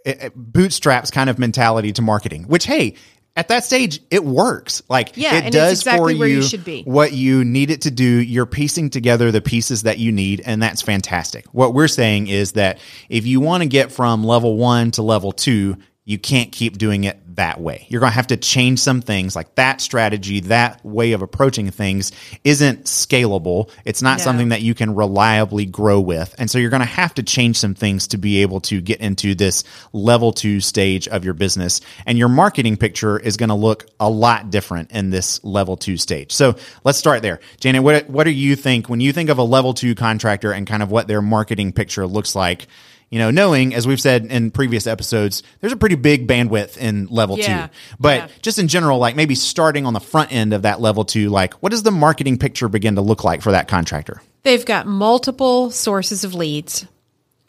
it, 0.04 0.22
it 0.22 0.32
bootstraps 0.34 1.12
kind 1.12 1.30
of 1.30 1.38
mentality 1.38 1.92
to 1.92 2.02
marketing, 2.02 2.48
which, 2.48 2.66
hey, 2.66 2.94
at 3.36 3.48
that 3.48 3.64
stage, 3.64 4.00
it 4.10 4.24
works. 4.24 4.82
Like 4.88 5.16
Yeah, 5.16 5.36
it 5.36 5.52
does 5.52 5.80
exactly 5.80 6.14
for 6.14 6.20
where 6.20 6.28
you, 6.28 6.36
you 6.36 6.42
should 6.42 6.64
be. 6.64 6.82
what 6.84 7.12
you 7.12 7.44
need 7.44 7.70
it 7.70 7.82
to 7.82 7.90
do. 7.90 8.04
You're 8.04 8.46
piecing 8.46 8.90
together 8.90 9.30
the 9.30 9.42
pieces 9.42 9.82
that 9.82 9.98
you 9.98 10.10
need, 10.10 10.42
and 10.44 10.62
that's 10.62 10.82
fantastic. 10.82 11.46
What 11.52 11.74
we're 11.74 11.88
saying 11.88 12.28
is 12.28 12.52
that 12.52 12.78
if 13.08 13.26
you 13.26 13.40
want 13.40 13.62
to 13.62 13.68
get 13.68 13.92
from 13.92 14.24
level 14.24 14.56
one 14.56 14.90
to 14.92 15.02
level 15.02 15.32
two, 15.32 15.76
you 16.08 16.18
can't 16.20 16.52
keep 16.52 16.78
doing 16.78 17.02
it 17.02 17.18
that 17.34 17.60
way. 17.60 17.84
You're 17.90 17.98
going 17.98 18.12
to 18.12 18.16
have 18.16 18.28
to 18.28 18.36
change 18.36 18.78
some 18.78 19.02
things 19.02 19.34
like 19.34 19.56
that 19.56 19.80
strategy, 19.80 20.38
that 20.42 20.82
way 20.86 21.12
of 21.12 21.20
approaching 21.20 21.68
things 21.72 22.12
isn't 22.44 22.84
scalable. 22.84 23.70
It's 23.84 24.02
not 24.02 24.18
No. 24.18 24.24
something 24.24 24.50
that 24.50 24.62
you 24.62 24.72
can 24.72 24.94
reliably 24.94 25.66
grow 25.66 26.00
with. 26.00 26.32
And 26.38 26.48
so 26.48 26.58
you're 26.58 26.70
going 26.70 26.80
to 26.80 26.86
have 26.86 27.12
to 27.14 27.24
change 27.24 27.58
some 27.58 27.74
things 27.74 28.06
to 28.08 28.18
be 28.18 28.42
able 28.42 28.60
to 28.62 28.80
get 28.80 29.00
into 29.00 29.34
this 29.34 29.64
level 29.92 30.32
two 30.32 30.60
stage 30.60 31.08
of 31.08 31.24
your 31.24 31.34
business. 31.34 31.80
And 32.06 32.16
your 32.16 32.28
marketing 32.28 32.76
picture 32.76 33.18
is 33.18 33.36
going 33.36 33.48
to 33.48 33.56
look 33.56 33.86
a 33.98 34.08
lot 34.08 34.50
different 34.50 34.92
in 34.92 35.10
this 35.10 35.42
level 35.42 35.76
two 35.76 35.96
stage. 35.96 36.30
So 36.30 36.54
let's 36.84 36.98
start 36.98 37.22
there. 37.22 37.40
Janet, 37.58 37.82
what, 37.82 38.08
what 38.08 38.24
do 38.24 38.30
you 38.30 38.54
think 38.54 38.88
when 38.88 39.00
you 39.00 39.12
think 39.12 39.28
of 39.28 39.38
a 39.38 39.42
level 39.44 39.74
two 39.74 39.96
contractor 39.96 40.52
and 40.52 40.68
kind 40.68 40.84
of 40.84 40.90
what 40.92 41.08
their 41.08 41.20
marketing 41.20 41.72
picture 41.72 42.06
looks 42.06 42.36
like? 42.36 42.68
You 43.10 43.20
know, 43.20 43.30
knowing, 43.30 43.72
as 43.72 43.86
we've 43.86 44.00
said 44.00 44.26
in 44.26 44.50
previous 44.50 44.86
episodes, 44.86 45.44
there's 45.60 45.72
a 45.72 45.76
pretty 45.76 45.94
big 45.94 46.26
bandwidth 46.26 46.76
in 46.76 47.06
level 47.06 47.38
Yeah. 47.38 47.66
two. 47.68 47.72
But 48.00 48.16
Yeah. 48.16 48.28
just 48.42 48.58
in 48.58 48.66
general, 48.66 48.98
like 48.98 49.14
maybe 49.14 49.36
starting 49.36 49.86
on 49.86 49.92
the 49.92 50.00
front 50.00 50.32
end 50.32 50.52
of 50.52 50.62
that 50.62 50.80
level 50.80 51.04
two, 51.04 51.30
like 51.30 51.54
what 51.54 51.70
does 51.70 51.84
the 51.84 51.92
marketing 51.92 52.36
picture 52.36 52.68
begin 52.68 52.96
to 52.96 53.00
look 53.00 53.22
like 53.22 53.42
for 53.42 53.52
that 53.52 53.68
contractor? 53.68 54.20
They've 54.42 54.64
got 54.64 54.86
multiple 54.86 55.70
sources 55.70 56.24
of 56.24 56.34
leads. 56.34 56.86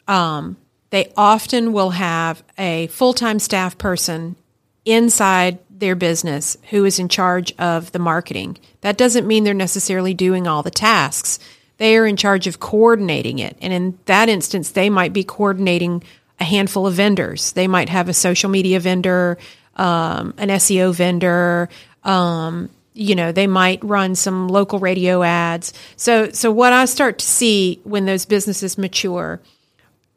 Um, 0.06 0.56
they 0.90 1.12
often 1.16 1.72
will 1.72 1.90
have 1.90 2.42
a 2.56 2.86
full 2.88 3.12
time 3.12 3.38
staff 3.40 3.76
person 3.78 4.36
inside 4.84 5.58
their 5.70 5.94
business 5.94 6.56
who 6.70 6.84
is 6.84 6.98
in 6.98 7.08
charge 7.08 7.52
of 7.58 7.92
the 7.92 7.98
marketing. 7.98 8.58
That 8.80 8.96
doesn't 8.96 9.26
mean 9.26 9.44
they're 9.44 9.54
necessarily 9.54 10.14
doing 10.14 10.46
all 10.46 10.62
the 10.62 10.70
tasks. 10.70 11.38
They 11.78 11.96
are 11.96 12.06
in 12.06 12.16
charge 12.16 12.46
of 12.46 12.60
coordinating 12.60 13.38
it. 13.38 13.56
And 13.60 13.72
in 13.72 13.98
that 14.04 14.28
instance, 14.28 14.72
they 14.72 14.90
might 14.90 15.12
be 15.12 15.24
coordinating 15.24 16.02
a 16.38 16.44
handful 16.44 16.86
of 16.86 16.94
vendors. 16.94 17.52
They 17.52 17.66
might 17.66 17.88
have 17.88 18.08
a 18.08 18.14
social 18.14 18.50
media 18.50 18.78
vendor, 18.78 19.38
um, 19.76 20.34
an 20.38 20.48
SEO 20.50 20.92
vendor, 20.94 21.68
Um, 22.04 22.70
you 22.94 23.14
know, 23.14 23.30
they 23.30 23.46
might 23.46 23.82
run 23.84 24.16
some 24.16 24.48
local 24.48 24.80
radio 24.80 25.22
ads. 25.22 25.72
So, 25.96 26.30
so 26.30 26.50
what 26.50 26.72
I 26.72 26.84
start 26.86 27.18
to 27.18 27.24
see 27.24 27.80
when 27.84 28.06
those 28.06 28.24
businesses 28.24 28.76
mature, 28.76 29.40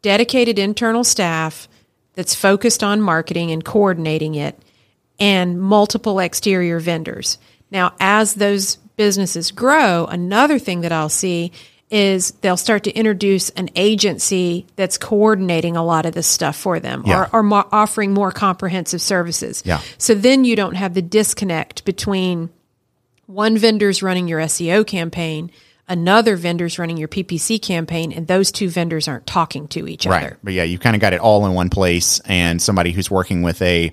dedicated 0.00 0.58
internal 0.58 1.04
staff 1.04 1.68
that's 2.14 2.34
focused 2.34 2.82
on 2.82 3.00
marketing 3.00 3.52
and 3.52 3.64
coordinating 3.64 4.34
it, 4.34 4.58
and 5.20 5.60
multiple 5.60 6.18
exterior 6.18 6.80
vendors. 6.80 7.38
Now, 7.70 7.94
as 8.00 8.34
those 8.34 8.78
businesses 8.96 9.50
grow, 9.50 10.06
another 10.06 10.58
thing 10.58 10.82
that 10.82 10.92
I'll 10.92 11.08
see 11.08 11.52
is 11.90 12.30
they'll 12.40 12.56
start 12.56 12.84
to 12.84 12.90
introduce 12.92 13.50
an 13.50 13.68
agency 13.76 14.66
that's 14.76 14.96
coordinating 14.96 15.76
a 15.76 15.84
lot 15.84 16.06
of 16.06 16.14
this 16.14 16.26
stuff 16.26 16.56
for 16.56 16.80
them 16.80 17.02
Yeah. 17.04 17.24
or, 17.24 17.40
or 17.40 17.42
mo- 17.42 17.68
offering 17.70 18.14
more 18.14 18.32
comprehensive 18.32 19.02
services. 19.02 19.62
Yeah. 19.66 19.80
So 19.98 20.14
then 20.14 20.44
you 20.44 20.56
don't 20.56 20.74
have 20.74 20.94
the 20.94 21.02
disconnect 21.02 21.84
between 21.84 22.48
one 23.26 23.58
vendor's 23.58 24.02
running 24.02 24.26
your 24.26 24.40
SEO 24.40 24.86
campaign, 24.86 25.50
another 25.86 26.36
vendor's 26.36 26.78
running 26.78 26.96
your 26.96 27.08
PPC 27.08 27.60
campaign, 27.60 28.10
and 28.12 28.26
those 28.26 28.50
two 28.50 28.70
vendors 28.70 29.06
aren't 29.06 29.26
talking 29.26 29.68
to 29.68 29.86
each 29.86 30.06
Right. 30.06 30.24
other. 30.24 30.38
But 30.42 30.54
yeah, 30.54 30.62
you 30.64 30.78
kind 30.78 30.96
of 30.96 31.00
got 31.02 31.12
it 31.12 31.20
all 31.20 31.44
in 31.44 31.52
one 31.52 31.68
place 31.68 32.20
and 32.24 32.60
somebody 32.62 32.92
who's 32.92 33.10
working 33.10 33.42
with 33.42 33.60
a, 33.60 33.92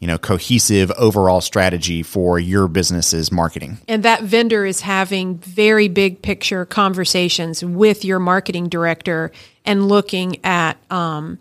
you 0.00 0.06
know, 0.06 0.18
cohesive 0.18 0.90
overall 0.92 1.40
strategy 1.40 2.02
for 2.02 2.38
your 2.38 2.66
business's 2.68 3.30
marketing. 3.30 3.78
And 3.86 4.02
that 4.02 4.22
vendor 4.22 4.64
is 4.64 4.80
having 4.80 5.36
very 5.38 5.88
big 5.88 6.22
picture 6.22 6.64
conversations 6.64 7.62
with 7.62 8.04
your 8.04 8.18
marketing 8.18 8.68
director 8.68 9.30
and 9.66 9.88
looking 9.88 10.42
at 10.44 10.78
um, 10.90 11.38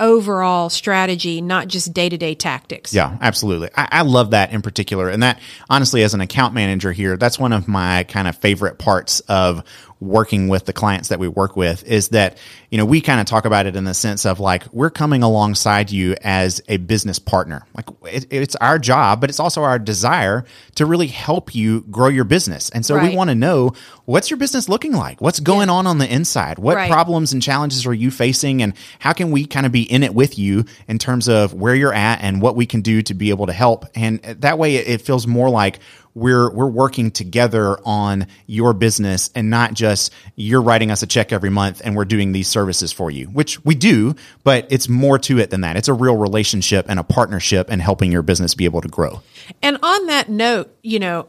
overall 0.00 0.70
strategy, 0.70 1.40
not 1.40 1.68
just 1.68 1.92
day 1.92 2.08
to 2.08 2.16
day 2.16 2.34
tactics. 2.34 2.92
Yeah, 2.92 3.16
absolutely. 3.20 3.68
I, 3.76 3.88
I 3.92 4.02
love 4.02 4.30
that 4.32 4.52
in 4.52 4.60
particular. 4.60 5.08
And 5.08 5.22
that, 5.22 5.38
honestly, 5.68 6.02
as 6.02 6.12
an 6.12 6.20
account 6.20 6.52
manager 6.52 6.90
here, 6.90 7.16
that's 7.16 7.38
one 7.38 7.52
of 7.52 7.68
my 7.68 8.04
kind 8.04 8.26
of 8.26 8.36
favorite 8.36 8.78
parts 8.78 9.20
of 9.20 9.62
working 10.00 10.48
with 10.48 10.64
the 10.64 10.72
clients 10.72 11.10
that 11.10 11.18
we 11.18 11.28
work 11.28 11.56
with 11.56 11.84
is 11.84 12.08
that, 12.08 12.38
you 12.70 12.78
know, 12.78 12.86
we 12.86 13.00
kind 13.00 13.20
of 13.20 13.26
talk 13.26 13.44
about 13.44 13.66
it 13.66 13.76
in 13.76 13.84
the 13.84 13.94
sense 13.94 14.24
of 14.24 14.40
like, 14.40 14.64
we're 14.72 14.90
coming 14.90 15.22
alongside 15.22 15.90
you 15.90 16.16
as 16.22 16.62
a 16.68 16.78
business 16.78 17.18
partner. 17.18 17.66
Like, 17.76 17.86
it, 18.10 18.26
it's 18.30 18.56
our 18.56 18.78
job, 18.78 19.20
but 19.20 19.28
it's 19.28 19.40
also 19.40 19.62
our 19.62 19.78
desire 19.78 20.44
to 20.76 20.86
really 20.86 21.06
help 21.06 21.54
you 21.54 21.82
grow 21.82 22.08
your 22.08 22.24
business. 22.24 22.70
And 22.70 22.84
so 22.84 22.98
we 22.98 23.14
want 23.14 23.28
to 23.28 23.34
know 23.34 23.72
what's 24.06 24.30
your 24.30 24.38
business 24.38 24.68
looking 24.68 24.92
like? 24.92 25.20
What's 25.20 25.40
going 25.40 25.68
on 25.68 25.86
on 25.86 25.98
the 25.98 26.12
inside? 26.12 26.58
What 26.58 26.76
Right. 26.76 26.90
problems 26.90 27.32
and 27.32 27.42
challenges 27.42 27.86
are 27.86 27.92
you 27.92 28.10
facing? 28.10 28.62
And 28.62 28.72
how 29.00 29.12
can 29.12 29.30
we 29.30 29.44
kind 29.44 29.66
of 29.66 29.72
be 29.72 29.82
in 29.82 30.02
it 30.02 30.14
with 30.14 30.38
you 30.38 30.64
in 30.88 30.98
terms 30.98 31.28
of 31.28 31.52
where 31.52 31.74
you're 31.74 31.92
at 31.92 32.22
and 32.22 32.40
what 32.40 32.56
we 32.56 32.64
can 32.64 32.80
do 32.80 33.02
to 33.02 33.12
be 33.14 33.28
able 33.30 33.46
to 33.46 33.52
help? 33.52 33.84
And 33.94 34.20
that 34.22 34.58
way 34.58 34.76
it 34.76 35.02
feels 35.02 35.26
more 35.26 35.50
like 35.50 35.78
we're 36.14 36.50
we're 36.50 36.66
working 36.66 37.10
together 37.10 37.78
on 37.84 38.26
your 38.46 38.72
business 38.72 39.30
and 39.34 39.50
not 39.50 39.74
just 39.74 40.12
you're 40.34 40.62
writing 40.62 40.90
us 40.90 41.02
a 41.02 41.06
check 41.06 41.32
every 41.32 41.50
month 41.50 41.80
and 41.84 41.96
we're 41.96 42.04
doing 42.04 42.32
these 42.32 42.48
services 42.48 42.92
for 42.92 43.10
you, 43.10 43.26
which 43.26 43.64
we 43.64 43.74
do, 43.74 44.14
but 44.44 44.66
it's 44.70 44.88
more 44.88 45.18
to 45.18 45.38
it 45.38 45.50
than 45.50 45.60
that. 45.62 45.76
It's 45.76 45.88
a 45.88 45.94
real 45.94 46.16
relationship 46.16 46.86
and 46.88 46.98
a 46.98 47.04
partnership 47.04 47.68
and 47.70 47.80
helping 47.80 48.10
your 48.10 48.22
business 48.22 48.54
be 48.54 48.64
able 48.64 48.80
to 48.80 48.88
grow. 48.88 49.22
And 49.62 49.78
on 49.82 50.06
that 50.06 50.28
note, 50.28 50.74
you 50.82 50.98
know, 50.98 51.28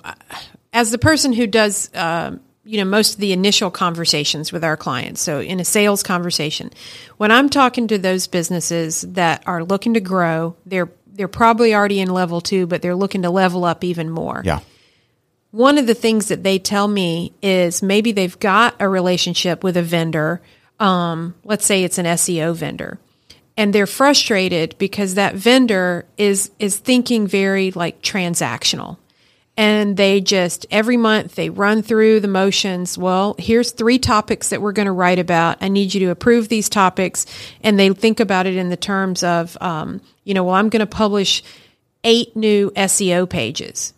as 0.73 0.91
the 0.91 0.97
person 0.97 1.33
who 1.33 1.47
does, 1.47 1.89
um, 1.93 2.39
you 2.63 2.77
know, 2.77 2.85
most 2.85 3.15
of 3.15 3.19
the 3.19 3.33
initial 3.33 3.71
conversations 3.71 4.51
with 4.51 4.63
our 4.63 4.77
clients, 4.77 5.21
so 5.21 5.41
in 5.41 5.59
a 5.59 5.65
sales 5.65 6.03
conversation, 6.03 6.71
when 7.17 7.31
I'm 7.31 7.49
talking 7.49 7.87
to 7.87 7.97
those 7.97 8.27
businesses 8.27 9.01
that 9.01 9.43
are 9.45 9.63
looking 9.63 9.95
to 9.95 9.99
grow, 9.99 10.55
they're 10.65 10.89
they're 11.13 11.27
probably 11.27 11.75
already 11.75 11.99
in 11.99 12.09
level 12.09 12.41
two, 12.41 12.65
but 12.67 12.81
they're 12.81 12.95
looking 12.95 13.23
to 13.23 13.29
level 13.29 13.65
up 13.65 13.83
even 13.83 14.09
more. 14.09 14.41
Yeah. 14.45 14.61
One 15.51 15.77
of 15.77 15.85
the 15.85 15.93
things 15.93 16.29
that 16.29 16.43
they 16.43 16.59
tell 16.59 16.87
me 16.87 17.33
is 17.41 17.83
maybe 17.83 18.13
they've 18.13 18.39
got 18.39 18.75
a 18.79 18.87
relationship 18.87 19.63
with 19.63 19.75
a 19.75 19.83
vendor. 19.83 20.41
Um, 20.79 21.35
let's 21.43 21.65
say 21.65 21.83
it's 21.83 21.97
an 21.97 22.05
SEO 22.05 22.55
vendor, 22.55 22.99
and 23.57 23.73
they're 23.73 23.85
frustrated 23.85 24.75
because 24.77 25.15
that 25.15 25.35
vendor 25.35 26.05
is 26.17 26.51
is 26.57 26.77
thinking 26.77 27.27
very 27.27 27.71
like 27.71 28.01
transactional, 28.01 28.97
and 29.57 29.97
they 29.97 30.21
just 30.21 30.65
every 30.71 30.95
month 30.95 31.35
they 31.35 31.49
run 31.49 31.81
through 31.81 32.21
the 32.21 32.29
motions. 32.29 32.97
Well, 32.97 33.35
here's 33.37 33.71
three 33.71 33.99
topics 33.99 34.49
that 34.49 34.61
we're 34.61 34.71
going 34.71 34.85
to 34.85 34.93
write 34.93 35.19
about. 35.19 35.57
I 35.59 35.67
need 35.67 35.93
you 35.93 35.99
to 35.99 36.11
approve 36.11 36.47
these 36.47 36.69
topics, 36.69 37.25
and 37.61 37.77
they 37.77 37.89
think 37.89 38.21
about 38.21 38.47
it 38.47 38.55
in 38.55 38.69
the 38.69 38.77
terms 38.77 39.21
of, 39.21 39.57
um, 39.59 39.99
you 40.23 40.33
know, 40.33 40.45
well, 40.45 40.55
I'm 40.55 40.69
going 40.69 40.79
to 40.79 40.85
publish 40.85 41.43
eight 42.05 42.37
new 42.37 42.71
SEO 42.71 43.29
pages 43.29 43.93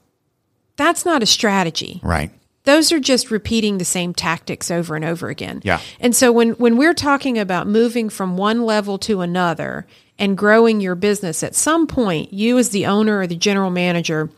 that's 0.75 1.06
not 1.06 1.24
a 1.24 1.25
strategy. 1.25 2.00
Right. 2.03 2.32
Those 2.63 2.92
are 2.92 3.00
just 3.00 3.30
repeating 3.30 3.77
the 3.77 3.86
same 3.86 4.13
tactics 4.13 4.72
over 4.72 4.96
and 4.96 5.03
over 5.03 5.30
again. 5.30 5.62
Yeah. 5.63 5.82
And 6.00 6.15
so 6.15 6.32
when 6.32 6.51
when 6.51 6.77
we're 6.77 6.94
talking 6.94 7.38
about 7.38 7.68
moving 7.68 8.10
from 8.10 8.38
one 8.38 8.63
level 8.63 8.98
to 9.00 9.22
another 9.22 9.86
and 10.18 10.38
growing 10.38 10.80
your 10.80 10.96
business, 10.96 11.44
at 11.44 11.56
some 11.56 11.88
point 11.88 12.32
you 12.32 12.58
as 12.58 12.70
the 12.70 12.86
owner 12.86 13.20
or 13.20 13.27
the 13.27 13.36
general 13.36 13.70
manager 13.70 14.30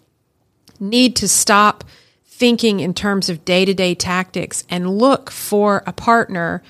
need 0.80 1.16
to 1.18 1.28
stop 1.28 1.84
thinking 2.26 2.80
in 2.80 2.94
terms 2.94 3.30
of 3.30 3.46
day-to-day 3.46 3.96
tactics 3.96 4.66
and 4.70 4.98
look 4.98 5.32
for 5.32 5.84
a 5.86 5.94
partner 5.94 6.62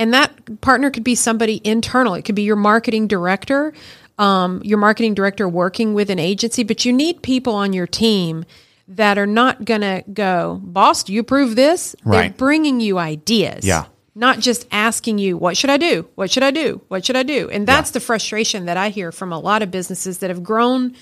and 0.00 0.14
that 0.14 0.62
partner 0.62 0.90
could 0.90 1.04
be 1.04 1.14
somebody 1.14 1.60
internal. 1.62 2.14
It 2.14 2.22
could 2.22 2.34
be 2.34 2.42
your 2.42 2.56
marketing 2.56 3.06
director, 3.06 3.74
um, 4.18 4.62
your 4.64 4.78
marketing 4.78 5.12
director 5.12 5.46
working 5.46 5.92
with 5.92 6.08
an 6.08 6.18
agency, 6.18 6.62
but 6.64 6.86
you 6.86 6.92
need 6.92 7.20
people 7.20 7.54
on 7.54 7.74
your 7.74 7.86
team 7.86 8.46
that 8.90 9.18
are 9.18 9.26
not 9.26 9.64
going 9.64 9.82
to 9.82 10.02
go, 10.12 10.60
boss, 10.62 11.04
do 11.04 11.12
you 11.12 11.20
approve 11.20 11.56
this? 11.56 11.94
They're 12.04 12.30
bringing 12.30 12.80
you 12.80 12.98
ideas. 12.98 13.64
Yeah. 13.64 13.86
Not 14.14 14.40
just 14.40 14.66
asking 14.72 15.18
you, 15.18 15.36
what 15.36 15.56
should 15.56 15.70
I 15.70 15.76
do? 15.76 16.08
What 16.16 16.30
should 16.30 16.42
I 16.42 16.50
do? 16.50 16.80
What 16.88 17.04
should 17.04 17.16
I 17.16 17.22
do? 17.22 17.48
And 17.48 17.66
that's 17.66 17.92
the 17.92 18.00
frustration 18.00 18.66
that 18.66 18.76
I 18.76 18.88
hear 18.88 19.12
from 19.12 19.32
a 19.32 19.38
lot 19.38 19.62
of 19.62 19.70
businesses 19.70 20.18
that 20.18 20.30
have 20.30 20.42
grown 20.42 20.96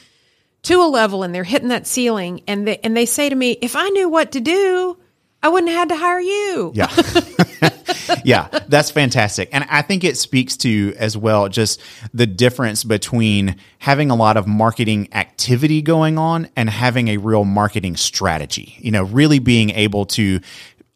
to 0.65 0.83
a 0.83 0.85
level 0.85 1.23
and 1.23 1.35
they're 1.35 1.45
hitting 1.45 1.69
that 1.69 1.87
ceiling 1.87 2.43
and 2.47 2.69
they, 2.69 2.77
and 2.79 2.97
they 2.97 3.07
say 3.07 3.29
to 3.29 3.35
me, 3.35 3.53
if 3.63 3.75
I 3.75 3.89
knew 3.89 4.09
what 4.09 4.33
to 4.33 4.41
do, 4.41 4.99
I 5.43 5.49
wouldn't 5.49 5.71
have 5.71 5.79
had 5.79 5.89
to 5.91 5.97
hire 5.97 6.21
you. 6.21 6.73
Yeah. 6.75 6.91
yeah, 8.25 8.49
that's 8.69 8.91
fantastic. 8.91 9.49
And 9.53 9.65
I 9.71 9.83
think 9.83 10.03
it 10.03 10.17
speaks 10.17 10.57
to 10.59 10.95
as 10.99 11.17
well 11.17 11.49
just 11.49 11.81
the 12.13 12.27
difference 12.27 12.83
between 12.83 13.57
having 13.79 14.11
a 14.11 14.17
lot 14.17 14.37
of 14.37 14.47
marketing 14.47 15.09
activity 15.13 15.83
going 15.83 16.19
on 16.19 16.49
and 16.57 16.69
having 16.69 17.09
a 17.09 17.19
real 17.19 17.45
marketing 17.45 17.97
strategy. 17.97 18.77
You 18.79 18.91
know, 18.91 19.05
really 19.05 19.39
being 19.39 19.71
able 19.71 20.07
to 20.07 20.41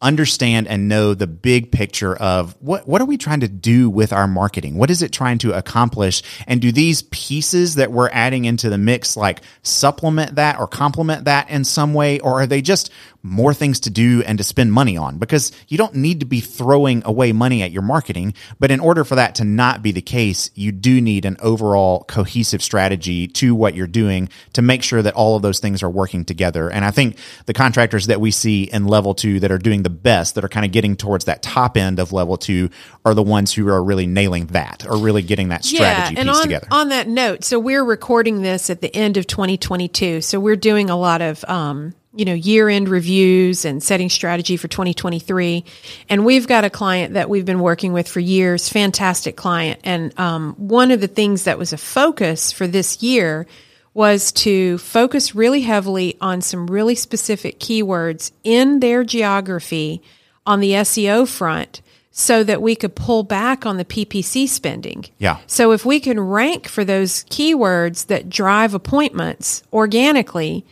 understand 0.03 0.67
and 0.67 0.89
know 0.89 1.13
the 1.13 1.25
big 1.25 1.71
picture 1.71 2.13
of 2.17 2.55
what 2.59 2.85
what 2.87 3.01
are 3.01 3.05
we 3.05 3.17
trying 3.17 3.39
to 3.39 3.47
do 3.47 3.89
with 3.89 4.11
our 4.11 4.27
marketing? 4.27 4.77
What 4.77 4.91
is 4.91 5.01
it 5.01 5.11
trying 5.11 5.37
to 5.39 5.53
accomplish? 5.53 6.21
And 6.45 6.61
do 6.61 6.71
these 6.71 7.03
pieces 7.03 7.75
that 7.75 7.91
we're 7.91 8.09
adding 8.09 8.45
into 8.45 8.69
the 8.69 8.77
mix 8.77 9.15
like 9.15 9.41
supplement 9.63 10.35
that 10.35 10.59
or 10.59 10.67
complement 10.67 11.25
that 11.25 11.49
in 11.49 11.63
some 11.63 11.93
way 11.93 12.19
or 12.19 12.41
are 12.41 12.45
they 12.45 12.61
just 12.61 12.91
more 13.23 13.53
things 13.53 13.79
to 13.79 13.89
do 13.89 14.21
and 14.23 14.37
to 14.37 14.43
spend 14.43 14.73
money 14.73 14.97
on 14.97 15.17
because 15.17 15.53
you 15.69 15.77
don't 15.77 15.95
need 15.95 16.19
to 16.19 16.25
be 16.25 16.41
throwing 16.41 17.01
away 17.05 17.31
money 17.31 17.63
at 17.63 17.71
your 17.71 17.81
marketing. 17.81 18.33
But 18.59 18.69
in 18.69 18.81
order 18.81 19.05
for 19.05 19.15
that 19.15 19.35
to 19.35 19.45
not 19.45 19.81
be 19.81 19.93
the 19.93 20.01
case, 20.01 20.51
you 20.55 20.73
do 20.73 20.99
need 20.99 21.23
an 21.23 21.37
overall 21.39 22.03
cohesive 22.03 22.61
strategy 22.61 23.29
to 23.29 23.55
what 23.55 23.75
you're 23.75 23.87
doing 23.87 24.27
to 24.53 24.61
make 24.61 24.83
sure 24.83 25.01
that 25.01 25.13
all 25.13 25.37
of 25.37 25.41
those 25.41 25.59
things 25.59 25.81
are 25.81 25.89
working 25.89 26.25
together. 26.25 26.69
And 26.69 26.83
I 26.83 26.91
think 26.91 27.17
the 27.45 27.53
contractors 27.53 28.07
that 28.07 28.19
we 28.19 28.29
see 28.29 28.63
in 28.63 28.87
level 28.87 29.13
two 29.13 29.39
that 29.39 29.51
are 29.51 29.57
doing 29.57 29.83
the 29.83 29.89
best, 29.89 30.35
that 30.35 30.43
are 30.43 30.49
kind 30.49 30.65
of 30.65 30.73
getting 30.73 30.97
towards 30.97 31.25
that 31.25 31.41
top 31.41 31.77
end 31.77 31.99
of 31.99 32.11
level 32.11 32.35
two, 32.35 32.69
are 33.05 33.13
the 33.13 33.23
ones 33.23 33.53
who 33.53 33.69
are 33.69 33.81
really 33.81 34.05
nailing 34.05 34.47
that 34.47 34.85
or 34.85 34.97
really 34.97 35.21
getting 35.21 35.47
that 35.49 35.63
strategy 35.63 36.15
yeah, 36.15 36.19
and 36.19 36.29
piece 36.29 36.37
on, 36.37 36.43
together. 36.43 36.67
on 36.71 36.89
that 36.89 37.07
note, 37.07 37.45
so 37.45 37.57
we're 37.57 37.85
recording 37.85 38.41
this 38.41 38.69
at 38.69 38.81
the 38.81 38.93
end 38.93 39.15
of 39.15 39.27
2022. 39.27 40.19
So 40.19 40.41
we're 40.41 40.57
doing 40.57 40.89
a 40.89 40.97
lot 40.97 41.21
of, 41.21 41.45
um, 41.45 41.93
you 42.15 42.25
know, 42.25 42.33
year 42.33 42.69
end 42.69 42.89
reviews 42.89 43.65
and 43.65 43.81
setting 43.81 44.09
strategy 44.09 44.55
for 44.55 44.67
2023. 44.67 45.65
And 46.09 46.25
we've 46.25 46.47
got 46.47 46.63
a 46.63 46.69
client 46.69 47.15
that 47.15 47.29
we've 47.29 47.45
been 47.45 47.59
working 47.59 47.91
with 47.91 48.07
for 48.07 48.19
years, 48.19 48.69
fantastic 48.69 49.35
client. 49.35 49.79
And 49.83 50.17
um, 50.19 50.53
one 50.57 50.91
of 50.91 51.01
the 51.01 51.07
things 51.07 51.43
that 51.43 51.57
was 51.57 51.73
a 51.73 51.77
focus 51.77 52.51
for 52.51 52.67
this 52.67 53.01
year 53.01 53.47
was 53.93 54.31
to 54.31 54.77
focus 54.79 55.35
really 55.35 55.61
heavily 55.61 56.17
on 56.19 56.41
some 56.41 56.67
really 56.67 56.95
specific 56.95 57.59
keywords 57.59 58.31
in 58.43 58.79
their 58.79 59.03
geography 59.03 60.01
on 60.45 60.59
the 60.59 60.71
SEO 60.71 61.27
front 61.27 61.81
so 62.11 62.43
that 62.43 62.61
we 62.61 62.75
could 62.75 62.95
pull 62.95 63.23
back 63.23 63.65
on 63.65 63.77
the 63.77 63.85
PPC 63.85 64.47
spending. 64.47 65.05
Yeah. 65.17 65.39
So 65.47 65.71
if 65.71 65.83
we 65.83 65.99
can 65.99 66.19
rank 66.19 66.67
for 66.67 66.83
those 66.85 67.23
keywords 67.25 68.05
that 68.07 68.29
drive 68.29 68.75
appointments 68.75 69.63
organically, 69.73 70.63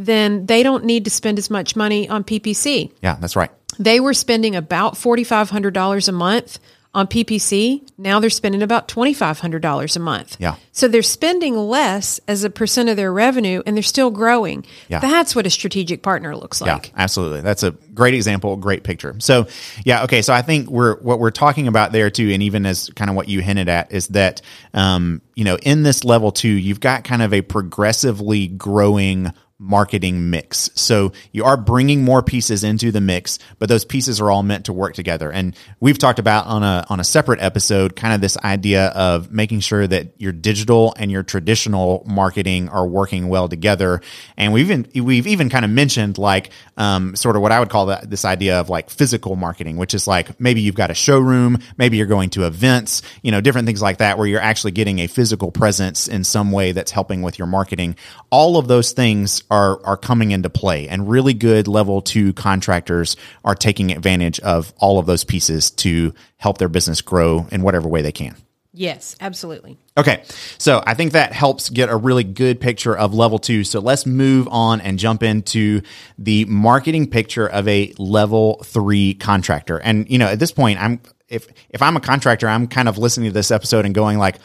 then 0.00 0.46
they 0.46 0.62
don't 0.62 0.84
need 0.84 1.04
to 1.04 1.10
spend 1.10 1.38
as 1.38 1.50
much 1.50 1.76
money 1.76 2.08
on 2.08 2.24
PPC. 2.24 2.92
yeah, 3.02 3.16
that's 3.20 3.36
right. 3.36 3.50
They 3.78 4.00
were 4.00 4.14
spending 4.14 4.56
about 4.56 4.94
$4,500 4.94 6.08
a 6.08 6.12
month 6.12 6.58
on 6.92 7.06
PPC, 7.06 7.88
now 7.98 8.18
they're 8.18 8.30
spending 8.30 8.62
about 8.62 8.88
$2,500 8.88 9.96
a 9.96 9.98
month. 10.00 10.36
Yeah. 10.40 10.56
So 10.72 10.88
they're 10.88 11.02
spending 11.02 11.56
less 11.56 12.18
as 12.26 12.42
a 12.42 12.50
percent 12.50 12.88
of 12.88 12.96
their 12.96 13.12
revenue 13.12 13.62
and 13.64 13.76
they're 13.76 13.82
still 13.82 14.10
growing. 14.10 14.66
Yeah. 14.88 14.98
That's 14.98 15.36
what 15.36 15.46
a 15.46 15.50
strategic 15.50 16.02
partner 16.02 16.34
looks 16.34 16.60
like. 16.60 16.88
Yeah, 16.88 16.92
absolutely. 16.96 17.42
That's 17.42 17.62
a 17.62 17.70
great 17.94 18.14
example, 18.14 18.56
great 18.56 18.82
picture. 18.82 19.14
So, 19.20 19.46
yeah, 19.84 20.02
okay. 20.04 20.20
So 20.20 20.34
I 20.34 20.42
think 20.42 20.68
we're 20.68 20.96
what 20.96 21.20
we're 21.20 21.30
talking 21.30 21.68
about 21.68 21.92
there 21.92 22.10
too, 22.10 22.28
and 22.32 22.42
even 22.42 22.66
as 22.66 22.90
kind 22.96 23.08
of 23.08 23.14
what 23.14 23.28
you 23.28 23.40
hinted 23.40 23.68
at 23.68 23.92
is 23.92 24.08
that, 24.08 24.42
um, 24.74 25.22
you 25.36 25.44
know, 25.44 25.58
in 25.62 25.84
this 25.84 26.02
level 26.02 26.32
two, 26.32 26.48
you've 26.48 26.80
got 26.80 27.04
kind 27.04 27.22
of 27.22 27.32
a 27.32 27.42
progressively 27.42 28.48
growing 28.48 29.32
marketing 29.60 30.30
mix. 30.30 30.70
So 30.74 31.12
you 31.32 31.44
are 31.44 31.56
bringing 31.58 32.02
more 32.02 32.22
pieces 32.22 32.64
into 32.64 32.90
the 32.90 33.00
mix, 33.00 33.38
but 33.58 33.68
those 33.68 33.84
pieces 33.84 34.18
are 34.18 34.30
all 34.30 34.42
meant 34.42 34.64
to 34.64 34.72
work 34.72 34.94
together. 34.94 35.30
And 35.30 35.54
we've 35.80 35.98
talked 35.98 36.18
about 36.18 36.46
on 36.46 36.62
a 36.62 36.86
on 36.88 36.98
a 36.98 37.04
separate 37.04 37.40
episode 37.40 37.94
kind 37.94 38.14
of 38.14 38.22
this 38.22 38.38
idea 38.38 38.86
of 38.86 39.30
making 39.30 39.60
sure 39.60 39.86
that 39.86 40.18
your 40.18 40.32
digital 40.32 40.94
and 40.96 41.10
your 41.10 41.22
traditional 41.22 42.02
marketing 42.06 42.70
are 42.70 42.86
working 42.86 43.28
well 43.28 43.48
together. 43.48 44.00
And 44.38 44.54
we've 44.54 44.70
even 44.70 45.04
we've 45.04 45.26
even 45.26 45.50
kind 45.50 45.66
of 45.66 45.70
mentioned 45.70 46.16
like 46.16 46.50
um, 46.78 47.14
sort 47.14 47.36
of 47.36 47.42
what 47.42 47.52
I 47.52 47.60
would 47.60 47.68
call 47.68 47.86
that 47.86 48.08
this 48.08 48.24
idea 48.24 48.60
of 48.60 48.70
like 48.70 48.88
physical 48.88 49.36
marketing, 49.36 49.76
which 49.76 49.92
is 49.92 50.06
like 50.06 50.40
maybe 50.40 50.62
you've 50.62 50.74
got 50.74 50.90
a 50.90 50.94
showroom, 50.94 51.58
maybe 51.76 51.98
you're 51.98 52.06
going 52.06 52.30
to 52.30 52.46
events, 52.46 53.02
you 53.22 53.30
know, 53.30 53.42
different 53.42 53.66
things 53.66 53.82
like 53.82 53.98
that 53.98 54.16
where 54.16 54.26
you're 54.26 54.40
actually 54.40 54.72
getting 54.72 55.00
a 55.00 55.06
physical 55.06 55.50
presence 55.50 56.08
in 56.08 56.24
some 56.24 56.50
way 56.50 56.72
that's 56.72 56.90
helping 56.90 57.20
with 57.20 57.38
your 57.38 57.46
marketing. 57.46 57.96
All 58.30 58.56
of 58.56 58.66
those 58.66 58.92
things 58.92 59.42
are 59.50 59.84
are 59.84 59.96
coming 59.96 60.30
into 60.30 60.48
play 60.48 60.88
and 60.88 61.08
really 61.08 61.34
good 61.34 61.68
level 61.68 62.00
2 62.00 62.32
contractors 62.34 63.16
are 63.44 63.54
taking 63.54 63.90
advantage 63.90 64.40
of 64.40 64.72
all 64.78 64.98
of 64.98 65.06
those 65.06 65.24
pieces 65.24 65.70
to 65.70 66.14
help 66.36 66.58
their 66.58 66.68
business 66.68 67.00
grow 67.00 67.46
in 67.50 67.62
whatever 67.62 67.88
way 67.88 68.02
they 68.02 68.12
can. 68.12 68.36
Yes, 68.72 69.16
absolutely. 69.20 69.76
Okay, 69.98 70.22
so 70.56 70.82
I 70.86 70.94
think 70.94 71.12
that 71.12 71.32
helps 71.32 71.70
get 71.70 71.88
a 71.88 71.96
really 71.96 72.22
good 72.22 72.60
picture 72.60 72.96
of 72.96 73.12
level 73.12 73.40
two. 73.40 73.64
So 73.64 73.80
let's 73.80 74.06
move 74.06 74.46
on 74.48 74.80
and 74.80 74.96
jump 74.96 75.24
into 75.24 75.82
the 76.16 76.44
marketing 76.44 77.10
picture 77.10 77.48
of 77.48 77.66
a 77.66 77.92
level 77.98 78.62
three 78.64 79.14
contractor. 79.14 79.78
And 79.78 80.08
you 80.08 80.18
know, 80.18 80.28
at 80.28 80.38
this 80.38 80.52
point, 80.52 80.80
I'm 80.80 81.00
if 81.28 81.48
if 81.70 81.82
I'm 81.82 81.96
a 81.96 82.00
contractor, 82.00 82.48
I'm 82.48 82.68
kind 82.68 82.88
of 82.88 82.96
listening 82.96 83.30
to 83.30 83.34
this 83.34 83.50
episode 83.50 83.86
and 83.86 83.94
going 83.94 84.18
like, 84.18 84.36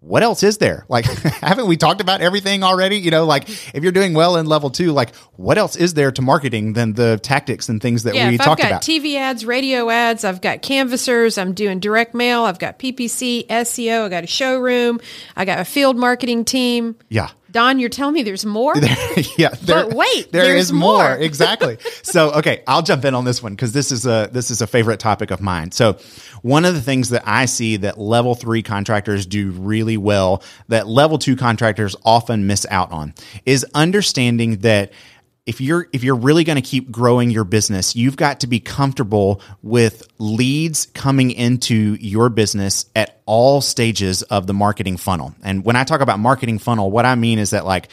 what 0.00 0.22
else 0.22 0.42
is 0.42 0.58
there? 0.58 0.84
Like, 0.88 1.04
haven't 1.42 1.66
we 1.66 1.76
talked 1.76 2.00
about 2.00 2.20
everything 2.22 2.62
already? 2.62 2.96
You 2.96 3.10
know, 3.10 3.26
like 3.26 3.48
if 3.74 3.82
you're 3.82 3.92
doing 3.92 4.14
well 4.14 4.36
in 4.36 4.46
level 4.46 4.70
two, 4.70 4.92
like 4.92 5.14
what 5.36 5.58
else 5.58 5.76
is 5.76 5.94
there 5.94 6.10
to 6.12 6.22
marketing 6.22 6.72
than 6.72 6.94
the 6.94 7.18
tactics 7.22 7.68
and 7.68 7.80
things 7.82 8.04
that 8.04 8.14
Yeah, 8.14 8.30
we 8.30 8.38
talked 8.38 8.62
got 8.62 8.70
about? 8.70 8.82
TV 8.82 9.16
ads, 9.16 9.44
radio 9.44 9.90
ads, 9.90 10.24
I've 10.24 10.40
got 10.40 10.62
canvassers, 10.62 11.36
I'm 11.38 11.52
doing 11.52 11.80
direct 11.80 12.14
mail, 12.14 12.44
I've 12.44 12.58
got 12.58 12.78
PPC, 12.78 13.46
SEO, 13.46 14.04
I 14.04 14.08
got 14.08 14.24
a 14.24 14.26
showroom, 14.26 15.00
I 15.36 15.44
got 15.44 15.58
a 15.58 15.64
field 15.64 15.96
marketing 15.96 16.44
team. 16.44 16.96
yeah. 17.08 17.28
Don, 17.50 17.78
you're 17.78 17.88
telling 17.88 18.14
me 18.14 18.22
there's 18.22 18.46
more? 18.46 18.74
yeah, 19.36 19.50
there, 19.62 19.84
But 19.84 19.94
wait, 19.94 20.32
there 20.32 20.44
there's 20.44 20.72
more. 20.72 21.02
more. 21.02 21.16
exactly. 21.18 21.78
So, 22.02 22.32
okay, 22.32 22.62
I'll 22.66 22.82
jump 22.82 23.04
in 23.04 23.14
on 23.14 23.24
this 23.24 23.42
one 23.42 23.54
because 23.54 23.72
this 23.72 23.90
is 23.92 24.06
a 24.06 24.28
this 24.32 24.50
is 24.50 24.60
a 24.62 24.66
favorite 24.66 25.00
topic 25.00 25.30
of 25.30 25.40
mine. 25.40 25.72
So, 25.72 25.98
one 26.42 26.64
of 26.64 26.74
the 26.74 26.80
things 26.82 27.10
that 27.10 27.22
I 27.26 27.44
see 27.46 27.76
that 27.78 27.98
level 27.98 28.34
three 28.34 28.62
contractors 28.62 29.26
do 29.26 29.50
really 29.50 29.96
well 29.96 30.42
that 30.68 30.86
level 30.86 31.18
two 31.18 31.36
contractors 31.36 31.96
often 32.04 32.46
miss 32.46 32.66
out 32.70 32.90
on 32.92 33.14
is 33.46 33.64
understanding 33.74 34.58
that 34.58 34.92
if 35.50 35.60
you're 35.60 35.88
if 35.92 36.04
you're 36.04 36.14
really 36.14 36.44
going 36.44 36.62
to 36.62 36.62
keep 36.62 36.92
growing 36.92 37.28
your 37.28 37.42
business, 37.42 37.96
you've 37.96 38.16
got 38.16 38.38
to 38.40 38.46
be 38.46 38.60
comfortable 38.60 39.42
with 39.62 40.06
leads 40.18 40.86
coming 40.86 41.32
into 41.32 41.96
your 42.00 42.28
business 42.28 42.86
at 42.94 43.20
all 43.26 43.60
stages 43.60 44.22
of 44.22 44.46
the 44.46 44.54
marketing 44.54 44.96
funnel. 44.96 45.34
And 45.42 45.64
when 45.64 45.74
I 45.74 45.82
talk 45.82 46.02
about 46.02 46.20
marketing 46.20 46.60
funnel, 46.60 46.92
what 46.92 47.04
I 47.04 47.16
mean 47.16 47.40
is 47.40 47.50
that 47.50 47.66
like 47.66 47.88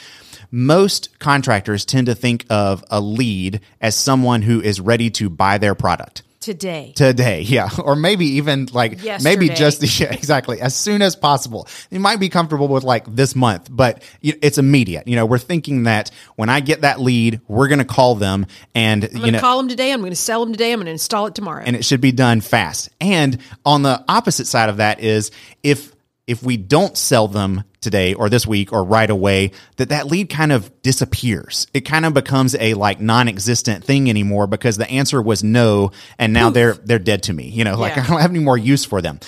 most 0.52 1.18
contractors 1.18 1.84
tend 1.84 2.06
to 2.06 2.14
think 2.14 2.46
of 2.52 2.86
a 2.92 3.02
lead 3.02 3.62
as 3.82 3.96
someone 3.96 4.44
who 4.44 4.62
is 4.62 4.80
ready 4.80 5.10
to 5.10 5.28
buy 5.28 5.58
their 5.58 5.74
product 5.74 6.22
Today. 6.48 6.94
today 6.96 7.42
yeah 7.42 7.70
or 7.84 7.96
maybe 7.96 8.26
even 8.38 8.68
like 8.72 9.00
maybe 9.22 9.50
just 9.50 9.82
yeah, 10.00 10.14
exactly 10.14 10.62
as 10.62 10.76
soon 10.76 11.02
as 11.02 11.16
possible 11.16 11.68
you 11.90 12.00
might 12.00 12.20
be 12.20 12.30
comfortable 12.30 12.68
with 12.68 12.84
like 12.84 13.06
this 13.08 13.36
month 13.36 13.68
but 13.72 14.04
it's 14.22 14.58
immediate 14.58 15.08
you 15.08 15.16
know 15.16 15.26
we're 15.26 15.38
thinking 15.38 15.84
that 15.84 16.12
when 16.36 16.50
i 16.50 16.60
get 16.60 16.82
that 16.82 17.02
lead 17.02 17.42
we're 17.48 17.68
going 17.68 17.80
to 17.80 17.86
call 17.86 18.16
them 18.16 18.46
and 18.76 19.10
you 19.14 19.32
know 19.32 19.40
call 19.48 19.58
them 19.58 19.70
today. 19.70 19.92
I'm 19.92 20.00
going 20.00 20.12
to 20.12 20.16
sell 20.16 20.44
them 20.44 20.54
today. 20.54 20.72
I'm 20.72 20.80
going 20.80 20.86
to 20.86 20.92
install 20.92 21.28
it 21.28 21.36
tomorrow. 21.36 21.64
and 21.66 21.76
it 21.76 21.86
should 21.86 22.02
be 22.02 22.12
done 22.12 22.42
fast. 22.42 22.90
And 23.00 23.40
on 23.66 23.82
the 23.84 24.04
opposite 24.08 24.48
side 24.48 24.70
of 24.70 24.78
that 24.78 25.00
is 25.00 25.32
if 25.64 25.94
if 26.28 26.44
we 26.44 26.58
don't 26.58 26.98
sell 26.98 27.28
them 27.30 27.64
today 27.80 28.14
or 28.14 28.30
this 28.30 28.46
week 28.46 28.74
or 28.74 28.84
right 28.84 29.10
away, 29.10 29.52
that 29.78 29.90
that 29.90 30.08
lead 30.08 30.30
kind 30.30 30.52
of 30.52 30.70
disappears. 30.82 31.68
It 31.74 31.82
kind 31.82 32.06
of 32.06 32.14
becomes 32.14 32.54
a 32.56 32.74
like 32.74 33.00
non-existent 33.00 33.86
thing 33.86 34.10
anymore 34.10 34.46
because 34.46 34.76
the 34.78 34.90
answer 34.90 35.22
was 35.22 35.44
no, 35.44 35.92
and 36.20 36.34
now 36.34 36.50
they're 36.50 36.74
they're 36.74 37.00
dead 37.00 37.24
to 37.24 37.34
me. 37.34 37.48
You 37.50 37.64
know, 37.64 37.78
like 37.78 37.96
Yeah. 37.96 38.04
I 38.06 38.08
don't 38.08 38.22
have 38.22 38.32
any 38.32 38.40
more 38.44 38.58
use 38.58 38.84
for 38.84 39.02
them. 39.02 39.20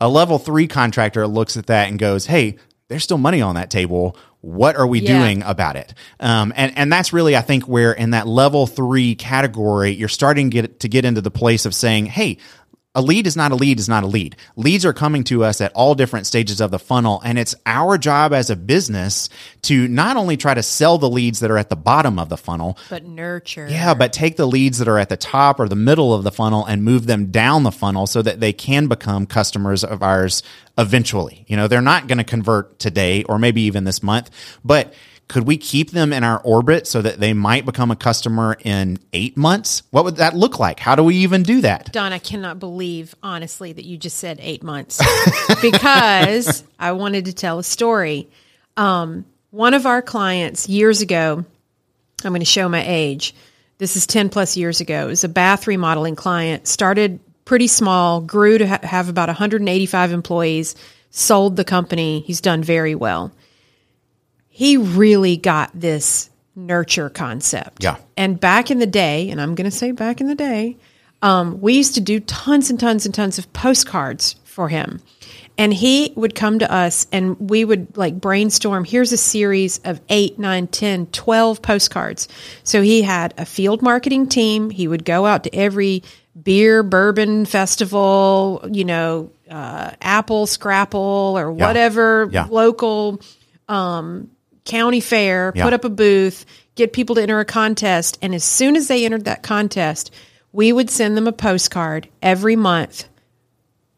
A 0.00 0.08
level 0.08 0.38
three 0.38 0.66
contractor 0.66 1.26
looks 1.28 1.56
at 1.56 1.66
that 1.66 1.88
and 1.88 1.98
goes, 1.98 2.26
"Hey, 2.26 2.56
there's 2.88 3.04
still 3.04 3.18
money 3.18 3.40
on 3.40 3.54
that 3.54 3.70
table." 3.70 4.16
What 4.40 4.76
are 4.76 4.86
we 4.86 5.00
Yeah. 5.00 5.18
doing 5.18 5.42
about 5.42 5.76
it? 5.76 5.94
Um, 6.20 6.52
and 6.56 6.72
and 6.76 6.92
that's 6.92 7.12
really, 7.12 7.36
I 7.36 7.40
think, 7.40 7.64
where 7.64 7.92
in 7.92 8.10
that 8.10 8.26
level 8.28 8.66
three 8.68 9.14
category, 9.16 9.90
you're 9.92 10.08
starting 10.08 10.50
to 10.50 10.54
get 10.62 10.80
to 10.80 10.88
get 10.88 11.04
into 11.04 11.20
the 11.20 11.30
place 11.30 11.66
of 11.66 11.74
saying, 11.74 12.06
"Hey, 12.06 12.38
a 12.94 13.02
lead 13.02 13.26
is 13.26 13.36
not 13.36 13.52
a 13.52 13.54
lead 13.54 13.78
is 13.78 13.88
not 13.88 14.02
a 14.02 14.06
lead. 14.06 14.34
Leads 14.56 14.84
are 14.84 14.92
coming 14.92 15.22
to 15.24 15.44
us 15.44 15.60
at 15.60 15.72
all 15.72 15.94
different 15.94 16.26
stages 16.26 16.60
of 16.60 16.70
the 16.70 16.78
funnel, 16.78 17.20
and 17.24 17.38
it's 17.38 17.54
our 17.66 17.98
job 17.98 18.32
as 18.32 18.50
a 18.50 18.56
business 18.56 19.28
to 19.62 19.86
not 19.88 20.16
only 20.16 20.36
try 20.36 20.54
to 20.54 20.62
sell 20.62 20.96
the 20.96 21.08
leads 21.08 21.40
that 21.40 21.50
are 21.50 21.58
at 21.58 21.68
the 21.68 21.76
bottom 21.76 22.18
of 22.18 22.28
the 22.28 22.36
funnel, 22.36 22.78
but 22.88 23.04
nurture. 23.04 23.68
yeah, 23.68 23.92
but 23.94 24.12
take 24.12 24.36
the 24.36 24.46
leads 24.46 24.78
that 24.78 24.88
are 24.88 24.98
at 24.98 25.10
the 25.10 25.16
top 25.16 25.60
or 25.60 25.68
the 25.68 25.76
middle 25.76 26.14
of 26.14 26.24
the 26.24 26.32
funnel 26.32 26.64
and 26.64 26.82
move 26.82 27.06
them 27.06 27.26
down 27.30 27.62
the 27.62 27.70
funnel 27.70 28.06
so 28.06 28.22
that 28.22 28.40
they 28.40 28.52
can 28.52 28.88
become 28.88 29.26
customers 29.26 29.84
of 29.84 30.02
ours 30.02 30.42
eventually. 30.78 31.44
You 31.46 31.56
know, 31.56 31.68
they're 31.68 31.82
not 31.82 32.08
going 32.08 32.18
to 32.18 32.24
convert 32.24 32.78
today 32.78 33.22
or 33.24 33.38
maybe 33.38 33.62
even 33.62 33.84
this 33.84 34.02
month, 34.02 34.30
but 34.64 34.94
could 35.28 35.46
we 35.46 35.58
keep 35.58 35.90
them 35.90 36.12
in 36.12 36.24
our 36.24 36.40
orbit 36.40 36.86
so 36.86 37.02
that 37.02 37.20
they 37.20 37.34
might 37.34 37.66
become 37.66 37.90
a 37.90 37.96
customer 37.96 38.56
in 38.64 38.98
eight 39.12 39.36
months? 39.36 39.82
What 39.90 40.04
would 40.04 40.16
that 40.16 40.34
look 40.34 40.58
like? 40.58 40.80
How 40.80 40.94
do 40.94 41.04
we 41.04 41.16
even 41.16 41.42
do 41.42 41.60
that? 41.60 41.92
Don, 41.92 42.12
I 42.12 42.18
cannot 42.18 42.58
believe, 42.58 43.14
honestly, 43.22 43.72
that 43.72 43.84
you 43.84 43.98
just 43.98 44.16
said 44.16 44.38
eight 44.40 44.62
months 44.62 45.00
because 45.62 46.64
I 46.78 46.92
wanted 46.92 47.26
to 47.26 47.34
tell 47.34 47.58
a 47.58 47.64
story. 47.64 48.28
Um, 48.76 49.26
one 49.50 49.74
of 49.74 49.86
our 49.86 50.00
clients 50.00 50.68
years 50.68 51.02
ago, 51.02 51.44
I'm 52.24 52.30
going 52.30 52.40
to 52.40 52.46
show 52.46 52.68
my 52.68 52.84
age. 52.86 53.34
This 53.76 53.96
is 53.96 54.06
10 54.06 54.30
plus 54.30 54.56
years 54.56 54.80
ago. 54.80 55.04
It 55.04 55.08
was 55.08 55.24
a 55.24 55.28
bath 55.28 55.66
remodeling 55.66 56.16
client, 56.16 56.66
started 56.66 57.20
pretty 57.44 57.66
small, 57.66 58.20
grew 58.20 58.58
to 58.58 58.66
ha- 58.66 58.80
have 58.82 59.08
about 59.08 59.28
185 59.28 60.12
employees, 60.12 60.74
sold 61.10 61.56
the 61.56 61.64
company. 61.64 62.20
He's 62.20 62.40
done 62.40 62.62
very 62.62 62.94
well. 62.94 63.32
He 64.58 64.76
really 64.76 65.36
got 65.36 65.70
this 65.72 66.30
nurture 66.56 67.08
concept. 67.08 67.84
Yeah. 67.84 67.94
And 68.16 68.40
back 68.40 68.72
in 68.72 68.80
the 68.80 68.88
day, 68.88 69.30
and 69.30 69.40
I'm 69.40 69.54
going 69.54 69.70
to 69.70 69.76
say 69.76 69.92
back 69.92 70.20
in 70.20 70.26
the 70.26 70.34
day, 70.34 70.76
um, 71.22 71.60
we 71.60 71.74
used 71.74 71.94
to 71.94 72.00
do 72.00 72.18
tons 72.18 72.68
and 72.68 72.80
tons 72.80 73.06
and 73.06 73.14
tons 73.14 73.38
of 73.38 73.52
postcards 73.52 74.34
for 74.42 74.68
him. 74.68 75.00
And 75.56 75.72
he 75.72 76.12
would 76.16 76.34
come 76.34 76.58
to 76.58 76.72
us 76.72 77.06
and 77.12 77.38
we 77.38 77.64
would 77.64 77.96
like 77.96 78.20
brainstorm. 78.20 78.84
Here's 78.84 79.12
a 79.12 79.16
series 79.16 79.78
of 79.84 80.00
eight, 80.08 80.40
nine, 80.40 80.66
10, 80.66 81.06
12 81.06 81.62
postcards. 81.62 82.26
So 82.64 82.82
he 82.82 83.02
had 83.02 83.34
a 83.38 83.44
field 83.46 83.80
marketing 83.80 84.28
team. 84.28 84.70
He 84.70 84.88
would 84.88 85.04
go 85.04 85.24
out 85.24 85.44
to 85.44 85.54
every 85.54 86.02
beer, 86.42 86.82
bourbon 86.82 87.44
festival, 87.46 88.66
you 88.72 88.84
know, 88.84 89.30
uh, 89.48 89.92
Apple, 90.02 90.48
Scrapple, 90.48 91.34
or 91.38 91.52
whatever 91.52 92.28
Yeah. 92.32 92.48
local 92.50 93.20
um, 93.68 94.30
county 94.68 95.00
fair, 95.00 95.52
Yeah. 95.56 95.64
put 95.64 95.72
up 95.72 95.84
a 95.84 95.88
booth, 95.90 96.46
get 96.76 96.92
people 96.92 97.16
to 97.16 97.22
enter 97.22 97.40
a 97.40 97.44
contest. 97.44 98.18
And 98.22 98.34
as 98.34 98.44
soon 98.44 98.76
as 98.76 98.86
they 98.86 99.04
entered 99.04 99.24
that 99.24 99.42
contest, 99.42 100.12
we 100.52 100.72
would 100.72 100.90
send 100.90 101.16
them 101.16 101.26
a 101.26 101.32
postcard 101.32 102.08
every 102.22 102.54
month 102.54 103.04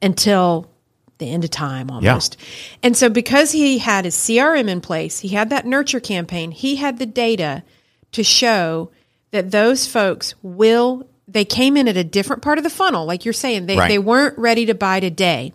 until 0.02 0.70
the 1.18 1.30
end 1.30 1.44
of 1.44 1.50
time 1.50 1.90
almost. 1.90 2.36
And 2.82 2.96
so 2.96 3.08
because 3.10 3.52
he 3.52 3.78
had 3.78 4.06
his 4.06 4.14
CRM 4.16 4.68
in 4.68 4.80
place, 4.80 5.18
he 5.20 5.28
had 5.28 5.50
that 5.50 5.66
nurture 5.66 6.00
campaign, 6.00 6.50
he 6.50 6.76
had 6.76 6.98
the 6.98 7.06
data 7.06 7.62
to 8.12 8.24
show 8.24 8.90
that 9.30 9.50
those 9.50 9.86
folks 9.86 10.34
will 10.42 11.06
they 11.28 11.44
came 11.44 11.76
in 11.76 11.86
at 11.86 11.96
a 11.96 12.02
different 12.02 12.42
part 12.42 12.58
of 12.58 12.64
the 12.64 12.70
funnel 12.70 13.06
like 13.06 13.24
you're 13.24 13.32
saying 13.32 13.66
they 13.66 13.76
Right. 13.76 13.86
they 13.88 14.00
weren't 14.00 14.36
ready 14.36 14.66
to 14.66 14.74
buy 14.74 14.98
today. 14.98 15.52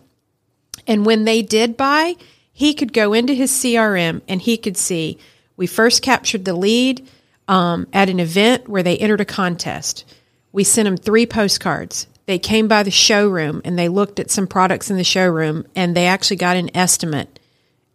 And 0.86 1.04
when 1.04 1.24
they 1.24 1.42
did 1.42 1.76
buy, 1.76 2.14
he 2.58 2.72
could 2.72 2.94
go 2.94 3.12
into 3.12 3.34
his 3.34 3.50
CRM 3.50 4.22
and 4.26 4.40
he 4.40 4.56
could 4.56 4.78
see 4.78 5.18
we 5.58 5.66
first 5.66 6.00
captured 6.00 6.46
the 6.46 6.54
lead 6.54 7.06
um, 7.48 7.86
at 7.92 8.08
an 8.08 8.18
event 8.18 8.66
where 8.66 8.82
they 8.82 8.96
entered 8.96 9.20
a 9.20 9.26
contest. 9.26 10.06
We 10.52 10.64
sent 10.64 10.86
them 10.86 10.96
three 10.96 11.26
postcards. 11.26 12.06
They 12.24 12.38
came 12.38 12.66
by 12.66 12.82
the 12.82 12.90
showroom 12.90 13.60
and 13.62 13.78
they 13.78 13.90
looked 13.90 14.18
at 14.18 14.30
some 14.30 14.46
products 14.46 14.90
in 14.90 14.96
the 14.96 15.04
showroom 15.04 15.66
and 15.76 15.94
they 15.94 16.06
actually 16.06 16.38
got 16.38 16.56
an 16.56 16.74
estimate 16.74 17.38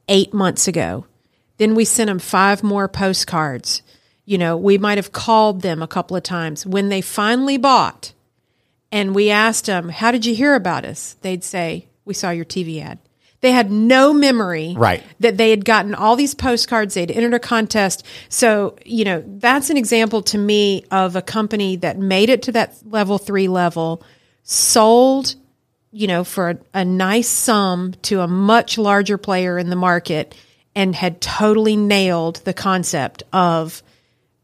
eight 0.07 0.31
months 0.31 0.67
ago. 0.67 1.07
Then 1.57 1.73
we 1.73 1.83
sent 1.83 2.09
them 2.09 2.19
five 2.19 2.61
more 2.61 2.87
postcards. 2.87 3.81
You 4.25 4.37
know, 4.37 4.55
we 4.57 4.77
might 4.77 4.99
have 4.99 5.11
called 5.11 5.63
them 5.63 5.81
a 5.81 5.87
couple 5.87 6.15
of 6.15 6.21
times. 6.21 6.67
When 6.67 6.89
they 6.89 7.01
finally 7.01 7.57
bought 7.57 8.13
and 8.91 9.15
we 9.15 9.31
asked 9.31 9.65
them, 9.65 9.89
How 9.89 10.11
did 10.11 10.27
you 10.27 10.35
hear 10.35 10.53
about 10.53 10.85
us? 10.85 11.15
They'd 11.23 11.43
say, 11.43 11.87
We 12.05 12.13
saw 12.13 12.29
your 12.29 12.45
TV 12.45 12.79
ad. 12.79 12.99
They 13.41 13.51
had 13.51 13.71
no 13.71 14.13
memory 14.13 14.75
Right. 14.77 15.03
that 15.19 15.37
they 15.37 15.49
had 15.49 15.65
gotten 15.65 15.95
all 15.95 16.15
these 16.15 16.35
postcards, 16.35 16.93
they'd 16.93 17.09
entered 17.11 17.33
a 17.33 17.39
contest. 17.39 18.05
So, 18.29 18.75
you 18.85 19.03
know, 19.03 19.23
that's 19.25 19.69
an 19.69 19.77
example 19.77 20.21
to 20.23 20.37
me 20.37 20.85
of 20.91 21.15
a 21.15 21.21
company 21.21 21.75
that 21.77 21.97
made 21.97 22.29
it 22.29 22.43
to 22.43 22.51
that 22.53 22.75
level 22.85 23.17
three 23.17 23.47
level, 23.47 24.03
sold, 24.43 25.35
you 25.91 26.07
know, 26.07 26.23
for 26.23 26.51
a, 26.51 26.57
a 26.75 26.85
nice 26.85 27.27
sum 27.27 27.93
to 28.03 28.21
a 28.21 28.27
much 28.27 28.77
larger 28.77 29.17
player 29.17 29.57
in 29.57 29.69
the 29.69 29.75
market, 29.75 30.35
and 30.75 30.95
had 30.95 31.19
totally 31.19 31.75
nailed 31.75 32.37
the 32.45 32.53
concept 32.53 33.23
of 33.33 33.81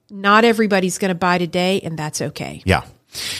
not 0.09 0.43
everybody's 0.43 0.97
going 0.97 1.09
to 1.09 1.15
buy 1.15 1.37
today, 1.37 1.81
and 1.81 1.97
that's 1.97 2.21
okay. 2.21 2.61
Yeah. 2.65 2.83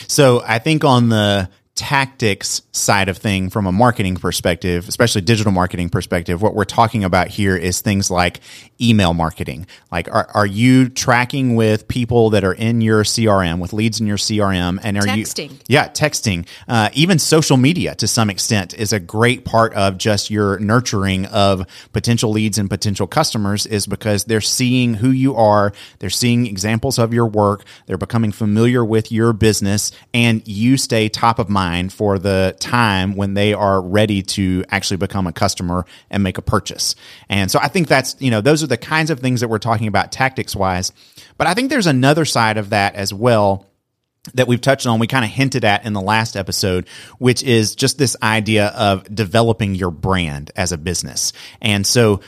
So 0.06 0.42
I 0.46 0.58
think 0.58 0.84
on 0.84 1.08
the 1.08 1.50
tactics 1.74 2.62
side 2.78 3.08
of 3.08 3.18
thing 3.18 3.50
from 3.50 3.66
a 3.66 3.72
marketing 3.72 4.16
perspective, 4.16 4.88
especially 4.88 5.20
digital 5.20 5.52
marketing 5.52 5.88
perspective, 5.88 6.40
what 6.40 6.54
we're 6.54 6.64
talking 6.64 7.04
about 7.04 7.28
here 7.28 7.56
is 7.56 7.80
things 7.80 8.10
like 8.10 8.40
email 8.80 9.14
marketing. 9.14 9.66
Like 9.90 10.08
are, 10.08 10.28
are 10.34 10.46
you 10.46 10.88
tracking 10.88 11.54
with 11.54 11.88
people 11.88 12.30
that 12.30 12.44
are 12.44 12.52
in 12.52 12.80
your 12.80 13.02
CRM, 13.02 13.58
with 13.58 13.72
leads 13.72 14.00
in 14.00 14.06
your 14.06 14.16
CRM 14.16 14.78
and 14.82 14.96
are 14.96 15.02
Texting. 15.02 15.16
you 15.16 15.24
Yeah, 15.68 15.88
texting. 15.88 16.46
Uh, 16.66 16.90
even 16.94 17.18
social 17.18 17.56
media 17.56 17.94
to 17.96 18.06
some 18.06 18.30
extent 18.30 18.74
is 18.74 18.92
a 18.92 19.00
great 19.00 19.44
part 19.44 19.74
of 19.74 19.98
just 19.98 20.30
your 20.30 20.58
nurturing 20.58 21.26
of 21.26 21.66
potential 21.92 22.30
leads 22.30 22.58
and 22.58 22.70
potential 22.70 23.06
customers 23.06 23.66
is 23.66 23.86
because 23.86 24.24
they're 24.24 24.40
seeing 24.40 24.94
who 24.94 25.10
you 25.10 25.34
are, 25.34 25.72
they're 25.98 26.10
seeing 26.10 26.46
examples 26.46 26.98
of 26.98 27.12
your 27.12 27.26
work, 27.26 27.64
they're 27.86 27.98
becoming 27.98 28.32
familiar 28.32 28.84
with 28.84 29.10
your 29.10 29.32
business, 29.32 29.92
and 30.14 30.46
you 30.46 30.76
stay 30.76 31.08
top 31.08 31.38
of 31.38 31.48
mind 31.48 31.92
for 31.92 32.18
the 32.18 32.54
time 32.68 33.16
when 33.16 33.34
they 33.34 33.54
are 33.54 33.80
ready 33.80 34.22
to 34.22 34.64
actually 34.68 34.98
become 34.98 35.26
a 35.26 35.32
customer 35.32 35.86
and 36.10 36.22
make 36.22 36.38
a 36.38 36.42
purchase. 36.42 36.94
And 37.28 37.50
so 37.50 37.58
I 37.60 37.68
think 37.68 37.88
that's, 37.88 38.16
you 38.18 38.30
know, 38.30 38.40
those 38.40 38.62
are 38.62 38.66
the 38.66 38.76
kinds 38.76 39.10
of 39.10 39.20
things 39.20 39.40
that 39.40 39.48
we're 39.48 39.58
talking 39.58 39.86
about 39.86 40.12
tactics 40.12 40.54
wise. 40.54 40.92
But 41.36 41.46
I 41.46 41.54
think 41.54 41.70
there's 41.70 41.86
another 41.86 42.24
side 42.24 42.58
of 42.58 42.70
that 42.70 42.94
as 42.94 43.12
well 43.12 43.66
that 44.34 44.46
we've 44.46 44.60
touched 44.60 44.86
on, 44.86 44.98
we 44.98 45.06
kind 45.06 45.24
of 45.24 45.30
hinted 45.30 45.64
at 45.64 45.86
in 45.86 45.92
the 45.92 46.00
last 46.00 46.36
episode, 46.36 46.86
which 47.18 47.42
is 47.42 47.74
just 47.74 47.98
this 47.98 48.16
idea 48.22 48.66
of 48.68 49.12
developing 49.14 49.74
your 49.74 49.90
brand 49.90 50.50
as 50.56 50.72
a 50.72 50.78
business. 50.78 51.32
And 51.62 51.86
so 51.86 52.20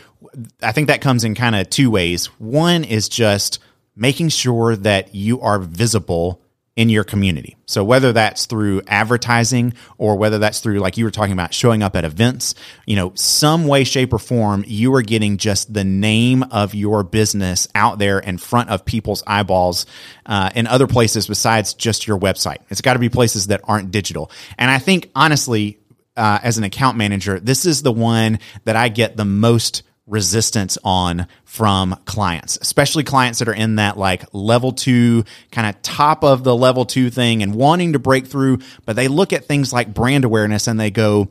I 0.63 0.73
think 0.73 0.89
that 0.89 1.01
comes 1.01 1.25
in 1.25 1.35
kind 1.35 1.57
of 1.57 1.69
two 1.69 1.91
ways. 1.91 2.27
One 2.39 2.85
is 2.85 3.09
just 3.09 3.59
making 3.97 4.31
sure 4.31 4.77
that 4.77 5.15
you 5.15 5.41
are 5.41 5.59
visible 5.59 6.41
in 6.81 6.89
your 6.89 7.05
community. 7.05 7.59
So 7.67 7.85
whether 7.85 8.11
that's 8.15 8.47
through 8.47 8.81
advertising 8.87 9.75
or 9.99 10.17
whether 10.17 10.39
that's 10.39 10.61
through 10.61 10.79
like 10.79 10.97
you 10.97 11.05
were 11.05 11.11
talking 11.11 11.35
about 11.35 11.53
showing 11.53 11.83
up 11.83 11.95
at 11.95 12.07
events, 12.07 12.55
you 12.87 12.97
know, 12.97 13.13
some 13.17 13.67
way 13.67 13.85
shape 13.85 14.15
or 14.15 14.19
form 14.19 14.65
you 14.67 14.95
are 14.95 15.03
getting 15.03 15.37
just 15.37 15.75
the 15.75 15.85
name 15.85 16.43
of 16.45 16.75
your 16.75 17.03
business 17.03 17.69
out 17.75 17.99
there 17.99 18.19
in 18.19 18.39
front 18.39 18.71
of 18.71 18.87
people's 18.87 19.23
eyeballs 19.27 19.85
uh, 20.25 20.49
in 20.55 20.67
other 20.67 20.87
places 20.87 21.27
besides 21.27 21.75
just 21.75 22.07
your 22.07 22.19
website. 22.19 22.61
It's 22.71 22.81
got 22.81 22.95
to 22.95 22.99
be 22.99 23.11
places 23.11 23.49
that 23.49 23.61
aren't 23.65 23.91
digital. 23.91 24.31
And 24.57 24.71
I 24.71 24.79
think 24.79 25.11
honestly 25.15 25.81
uh, 26.17 26.39
as 26.43 26.57
an 26.57 26.65
account 26.65 26.97
manager, 26.97 27.39
this 27.39 27.67
is 27.67 27.83
the 27.83 27.93
one 27.93 28.39
that 28.65 28.77
I 28.77 28.89
get 28.89 29.19
the 29.19 29.27
most 29.27 29.83
resistance 30.11 30.77
on 30.85 31.27
from 31.45 31.97
clients, 32.05 32.59
especially 32.61 33.05
clients 33.05 33.39
that 33.39 33.49
are 33.49 33.55
in 33.55 33.77
that 33.77 33.97
like 33.97 34.25
level 34.33 34.73
two 34.73 35.25
kind 35.53 35.69
of 35.69 35.81
top 35.83 36.25
of 36.25 36.45
the 36.45 36.55
level 36.55 36.85
two 36.85 37.11
thing 37.11 37.43
and 37.43 37.55
wanting 37.55 37.93
to 37.93 37.99
break 37.99 38.27
through, 38.27 38.59
but 38.85 38.97
they 38.97 39.09
look 39.09 39.33
at 39.33 39.45
things 39.45 39.73
like 39.73 39.95
brand 39.95 40.25
awareness 40.25 40.67
and 40.67 40.79
they 40.79 40.91
go, 40.91 41.29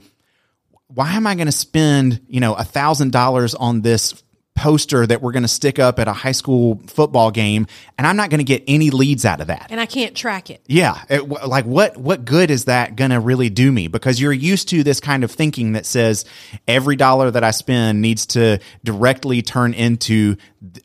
why 0.87 1.13
am 1.13 1.27
I 1.27 1.35
going 1.35 1.47
to 1.47 1.51
spend, 1.51 2.21
you 2.27 2.39
know, 2.39 2.55
a 2.55 2.63
thousand 2.63 3.11
dollars 3.11 3.53
on 3.53 3.81
this 3.81 4.23
poster 4.59 5.07
that 5.07 5.21
we're 5.21 5.31
going 5.31 5.43
to 5.43 5.47
stick 5.47 5.79
up 5.79 5.99
at 5.99 6.09
a 6.09 6.13
high 6.13 6.33
school 6.33 6.81
football 6.87 7.31
game 7.31 7.65
and 7.97 8.05
I'm 8.05 8.17
not 8.17 8.29
going 8.29 8.39
to 8.39 8.43
get 8.43 8.61
any 8.67 8.89
leads 8.89 9.23
out 9.23 9.39
of 9.39 9.47
that? 9.47 9.67
And 9.69 9.79
I 9.79 9.85
can't 9.85 10.13
track 10.13 10.49
it. 10.49 10.61
Yeah, 10.67 11.01
it, 11.09 11.29
like 11.29 11.63
what 11.63 11.95
what 11.95 12.25
good 12.25 12.51
is 12.51 12.65
that 12.65 12.97
going 12.97 13.11
to 13.11 13.21
really 13.21 13.49
do 13.49 13.71
me? 13.71 13.87
Because 13.87 14.19
you're 14.19 14.33
used 14.33 14.67
to 14.69 14.83
this 14.83 14.99
kind 14.99 15.23
of 15.23 15.31
thinking 15.31 15.71
that 15.73 15.85
says 15.85 16.25
every 16.67 16.97
dollar 16.97 17.31
that 17.31 17.43
I 17.43 17.51
spend 17.51 18.01
needs 18.01 18.25
to 18.27 18.59
directly 18.83 19.41
turn 19.41 19.73
into 19.73 20.35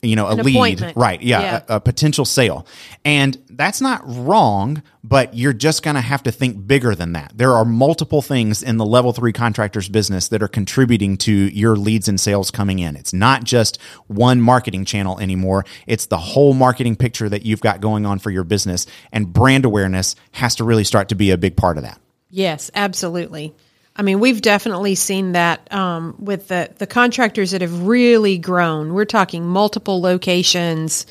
you 0.02 0.14
know 0.14 0.26
a 0.26 0.37
An 0.37 0.44
lead, 0.44 0.92
right? 0.96 1.20
Yeah, 1.20 1.40
Yeah. 1.40 1.60
A, 1.68 1.76
a 1.76 1.80
potential 1.80 2.24
sale, 2.24 2.66
and 3.04 3.37
that's 3.50 3.80
not 3.80 4.02
wrong. 4.04 4.82
But 5.02 5.34
you're 5.34 5.52
just 5.52 5.82
going 5.82 5.96
to 5.96 6.00
have 6.00 6.22
to 6.22 6.32
think 6.32 6.66
bigger 6.66 6.94
than 6.94 7.12
that. 7.12 7.32
There 7.34 7.52
are 7.52 7.64
multiple 7.64 8.22
things 8.22 8.62
in 8.62 8.78
the 8.78 8.87
level 8.87 9.12
three 9.12 9.32
contractors 9.32 9.88
business 9.88 10.28
that 10.28 10.42
are 10.42 10.48
contributing 10.48 11.18
to 11.18 11.32
your 11.32 11.76
leads 11.76 12.08
and 12.08 12.18
sales 12.18 12.50
coming 12.50 12.78
in. 12.78 12.96
It's 12.96 13.12
not 13.12 13.44
just 13.44 13.80
one 14.06 14.40
marketing 14.40 14.87
channel 14.87 15.20
anymore. 15.20 15.66
It's 15.87 16.06
the 16.06 16.16
whole 16.16 16.54
marketing 16.54 16.96
picture 16.96 17.28
that 17.28 17.44
you've 17.44 17.60
got 17.60 17.80
going 17.80 18.06
on 18.06 18.18
for 18.18 18.30
your 18.30 18.44
business, 18.44 18.87
and 19.12 19.32
brand 19.32 19.64
awareness 19.64 20.16
has 20.32 20.54
to 20.56 20.64
really 20.64 20.84
start 20.84 21.10
to 21.10 21.14
be 21.14 21.30
a 21.30 21.37
big 21.37 21.56
part 21.56 21.76
of 21.76 21.82
that. 21.82 22.00
Yes, 22.30 22.70
absolutely. 22.74 23.54
I 23.96 24.02
mean, 24.02 24.18
we've 24.18 24.42
definitely 24.42 24.96
seen 24.96 25.33
that 25.33 25.72
um, 25.72 26.16
with 26.18 26.48
the, 26.48 26.70
the 26.78 26.87
contractors 26.87 27.52
that 27.52 27.61
have 27.61 27.87
really 27.87 28.38
grown. 28.38 28.92
We're 28.92 29.04
talking 29.04 29.46
multiple 29.46 30.00
locations 30.00 31.07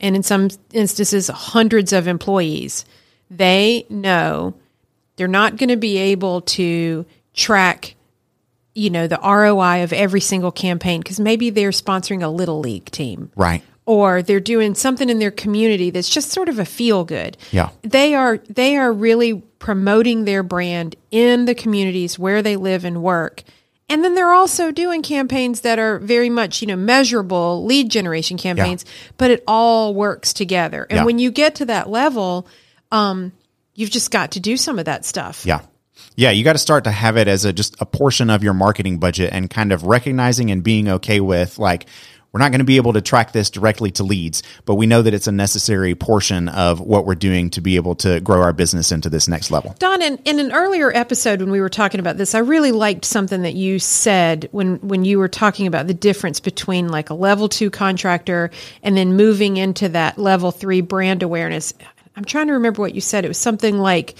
and 0.00 0.16
in 0.16 0.22
some 0.22 0.48
instances, 0.72 1.28
hundreds 1.28 1.92
of 1.92 2.08
employees. 2.08 2.84
They 3.30 3.86
know 3.88 4.54
they're 5.16 5.28
not 5.28 5.56
going 5.56 5.68
to 5.68 5.76
be 5.76 5.96
able 5.96 6.40
to 6.42 7.06
track, 7.34 7.94
you 8.74 8.90
know, 8.90 9.06
the 9.06 9.20
ROI 9.22 9.84
of 9.84 9.92
every 9.92 10.20
single 10.20 10.50
campaign 10.50 11.00
because 11.00 11.20
maybe 11.20 11.50
they're 11.50 11.70
sponsoring 11.70 12.22
a 12.22 12.28
little 12.28 12.60
league 12.60 12.86
team 12.86 13.30
Right. 13.36 13.62
Or 13.86 14.22
they're 14.22 14.40
doing 14.40 14.74
something 14.74 15.08
in 15.08 15.18
their 15.18 15.30
community 15.30 15.90
that's 15.90 16.08
just 16.08 16.30
sort 16.30 16.48
of 16.48 16.58
a 16.58 16.64
feel 16.64 17.04
good. 17.04 17.36
Yeah. 17.50 17.70
They 17.82 18.14
are 18.14 18.38
they 18.48 18.76
are 18.76 18.92
really 18.92 19.42
promoting 19.58 20.24
their 20.24 20.42
brand 20.42 20.96
in 21.10 21.44
the 21.44 21.54
communities 21.54 22.18
where 22.18 22.42
they 22.42 22.56
live 22.56 22.84
and 22.84 23.02
work. 23.02 23.42
And 23.88 24.02
then 24.02 24.14
they're 24.14 24.32
also 24.32 24.70
doing 24.70 25.02
campaigns 25.02 25.60
that 25.62 25.78
are 25.78 25.98
very 25.98 26.30
much, 26.30 26.62
you 26.62 26.66
know, 26.68 26.76
measurable 26.76 27.64
lead 27.64 27.90
generation 27.90 28.38
campaigns, 28.38 28.84
but 29.18 29.30
it 29.30 29.44
all 29.46 29.94
works 29.94 30.32
together. 30.32 30.86
And 30.88 30.98
Yeah. 30.98 31.04
when 31.04 31.18
you 31.18 31.30
get 31.30 31.56
to 31.56 31.66
that 31.66 31.90
level, 31.90 32.46
um, 32.90 33.32
you've 33.74 33.90
just 33.90 34.10
got 34.10 34.32
to 34.32 34.40
do 34.40 34.56
some 34.56 34.78
of 34.78 34.86
that 34.86 35.04
stuff. 35.04 35.44
Yeah. 35.44 35.60
Yeah, 36.16 36.30
you 36.30 36.42
got 36.44 36.54
to 36.54 36.58
start 36.58 36.84
to 36.84 36.90
have 36.90 37.16
it 37.16 37.28
as 37.28 37.44
a 37.44 37.52
just 37.52 37.76
a 37.80 37.86
portion 37.86 38.30
of 38.30 38.42
your 38.42 38.54
marketing 38.54 38.98
budget 38.98 39.30
and 39.32 39.48
kind 39.50 39.72
of 39.72 39.82
recognizing 39.84 40.50
and 40.50 40.62
being 40.62 40.88
okay 40.88 41.20
with 41.20 41.58
like 41.58 41.86
we're 42.32 42.40
not 42.40 42.50
going 42.50 42.60
to 42.60 42.64
be 42.64 42.76
able 42.76 42.94
to 42.94 43.02
track 43.02 43.32
this 43.32 43.50
directly 43.50 43.90
to 43.92 44.02
leads, 44.02 44.42
but 44.64 44.76
we 44.76 44.86
know 44.86 45.02
that 45.02 45.12
it's 45.12 45.26
a 45.26 45.32
necessary 45.32 45.94
portion 45.94 46.48
of 46.48 46.80
what 46.80 47.04
we're 47.04 47.14
doing 47.14 47.50
to 47.50 47.60
be 47.60 47.76
able 47.76 47.94
to 47.96 48.20
grow 48.20 48.40
our 48.40 48.54
business 48.54 48.90
into 48.90 49.10
this 49.10 49.28
next 49.28 49.50
level. 49.50 49.74
Don, 49.78 50.00
in, 50.00 50.16
in 50.24 50.38
an 50.40 50.52
earlier 50.52 50.90
episode 50.96 51.40
when 51.40 51.50
we 51.50 51.60
were 51.60 51.68
talking 51.68 52.00
about 52.00 52.16
this, 52.16 52.34
I 52.34 52.38
really 52.38 52.72
liked 52.72 53.04
something 53.04 53.42
that 53.42 53.54
you 53.54 53.78
said 53.78 54.48
when 54.52 54.76
when 54.76 55.04
you 55.04 55.18
were 55.18 55.28
talking 55.28 55.66
about 55.66 55.86
the 55.86 55.94
difference 55.94 56.40
between 56.40 56.88
like 56.88 57.10
a 57.10 57.14
level 57.14 57.48
two 57.48 57.70
contractor 57.70 58.50
and 58.82 58.96
then 58.96 59.14
moving 59.14 59.58
into 59.58 59.90
that 59.90 60.18
level 60.18 60.50
three 60.50 60.80
brand 60.80 61.22
awareness. 61.22 61.74
I'm 62.16 62.24
trying 62.24 62.46
to 62.46 62.54
remember 62.54 62.80
what 62.80 62.94
you 62.94 63.00
said. 63.00 63.24
It 63.24 63.28
was 63.28 63.38
something 63.38 63.78
like, 63.78 64.14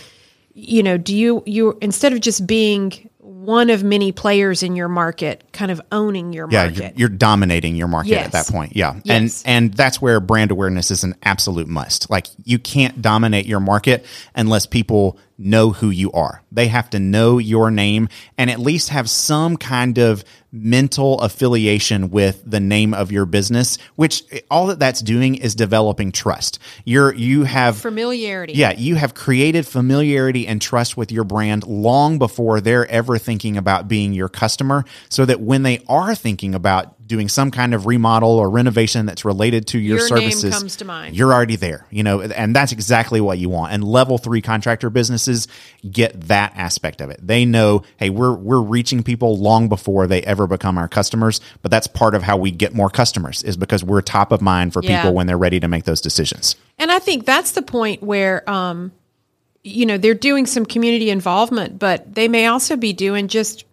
you 0.54 0.82
know, 0.82 0.98
do 0.98 1.16
you 1.16 1.42
you 1.46 1.78
instead 1.80 2.12
of 2.12 2.20
just 2.20 2.46
being 2.46 3.08
one 3.44 3.70
of 3.70 3.82
many 3.82 4.12
players 4.12 4.62
in 4.62 4.76
your 4.76 4.88
market, 4.88 5.42
kind 5.52 5.70
of 5.70 5.80
owning 5.90 6.32
your 6.32 6.48
Yeah, 6.50 6.64
market. 6.66 6.78
you're, 6.78 7.08
you're 7.10 7.16
dominating 7.16 7.74
your 7.76 7.88
market 7.88 8.10
Yes. 8.10 8.26
at 8.26 8.32
that 8.32 8.46
point. 8.46 8.76
Yeah, 8.76 9.00
Yes. 9.04 9.42
and 9.44 9.64
and 9.66 9.74
that's 9.74 10.00
where 10.00 10.20
brand 10.20 10.50
awareness 10.50 10.90
is 10.90 11.02
an 11.04 11.14
absolute 11.22 11.66
must. 11.68 12.08
Like 12.10 12.26
you 12.44 12.58
can't 12.58 13.02
dominate 13.02 13.46
your 13.46 13.60
market 13.60 14.04
unless 14.34 14.66
people 14.66 15.18
know 15.38 15.70
who 15.70 15.90
you 15.90 16.12
are. 16.12 16.42
They 16.52 16.68
have 16.68 16.90
to 16.90 17.00
know 17.00 17.38
your 17.38 17.70
name 17.70 18.08
and 18.38 18.50
at 18.50 18.58
least 18.58 18.90
have 18.90 19.08
some 19.08 19.56
kind 19.56 19.98
of 19.98 20.24
mental 20.54 21.18
affiliation 21.20 22.10
with 22.10 22.42
the 22.44 22.60
name 22.60 22.92
of 22.92 23.10
your 23.10 23.24
business. 23.24 23.78
Which 23.96 24.22
all 24.50 24.66
that 24.66 24.78
that's 24.78 25.00
doing 25.00 25.34
is 25.36 25.54
developing 25.54 26.12
trust. 26.12 26.58
You're 26.84 27.14
you 27.14 27.44
have 27.44 27.78
Familiarity. 27.78 28.52
yeah, 28.52 28.72
you 28.72 28.96
have 28.96 29.14
created 29.14 29.66
familiarity 29.66 30.46
and 30.46 30.60
trust 30.60 30.96
with 30.96 31.10
your 31.10 31.24
brand 31.24 31.66
long 31.66 32.18
before 32.18 32.60
they're 32.60 32.86
ever 32.90 33.16
thinking 33.18 33.56
about 33.56 33.88
being 33.88 34.12
your 34.12 34.28
customer 34.28 34.84
so 35.08 35.24
that 35.24 35.40
when 35.40 35.62
they 35.62 35.82
are 35.88 36.14
thinking 36.14 36.54
about 36.54 37.01
doing 37.06 37.28
some 37.28 37.50
kind 37.50 37.74
of 37.74 37.86
remodel 37.86 38.30
or 38.30 38.48
renovation 38.48 39.06
that's 39.06 39.24
related 39.24 39.66
to 39.68 39.78
your, 39.78 39.98
Your 39.98 40.08
name 40.18 40.30
services, 40.30 40.58
comes 40.58 40.76
to 40.76 40.84
mind. 40.84 41.14
you're 41.16 41.32
already 41.32 41.56
there, 41.56 41.86
you 41.90 42.02
know, 42.02 42.20
and 42.22 42.54
that's 42.56 42.72
exactly 42.72 43.20
what 43.20 43.38
you 43.38 43.48
want. 43.48 43.72
And 43.72 43.84
level 43.84 44.18
three 44.18 44.40
contractor 44.40 44.88
businesses 44.90 45.48
get 45.90 46.18
that 46.28 46.52
aspect 46.56 47.00
of 47.00 47.10
it. 47.10 47.18
They 47.26 47.44
know, 47.44 47.82
hey, 47.96 48.10
we're 48.10 48.32
we're 48.34 48.60
reaching 48.60 49.02
people 49.02 49.36
long 49.38 49.68
before 49.68 50.06
they 50.06 50.22
ever 50.22 50.46
become 50.46 50.78
our 50.78 50.88
customers, 50.88 51.40
but 51.60 51.70
that's 51.70 51.86
part 51.86 52.14
of 52.14 52.22
how 52.22 52.36
we 52.36 52.50
get 52.50 52.74
more 52.74 52.90
customers 52.90 53.42
is 53.42 53.56
because 53.56 53.84
we're 53.84 54.00
top 54.00 54.32
of 54.32 54.40
mind 54.40 54.72
for 54.72 54.82
Yeah. 54.82 54.98
people 55.02 55.14
when 55.14 55.26
they're 55.26 55.36
ready 55.38 55.60
to 55.60 55.68
make 55.68 55.84
those 55.84 56.00
decisions. 56.00 56.56
And 56.78 56.90
I 56.90 56.98
think 56.98 57.26
that's 57.26 57.52
the 57.52 57.62
point 57.62 58.02
where, 58.02 58.48
um, 58.48 58.92
you 59.64 59.86
know, 59.86 59.98
they're 59.98 60.14
doing 60.14 60.46
some 60.46 60.64
community 60.66 61.10
involvement, 61.10 61.78
but 61.78 62.14
they 62.14 62.26
may 62.28 62.46
also 62.46 62.76
be 62.76 62.92
doing 62.92 63.28
just 63.28 63.64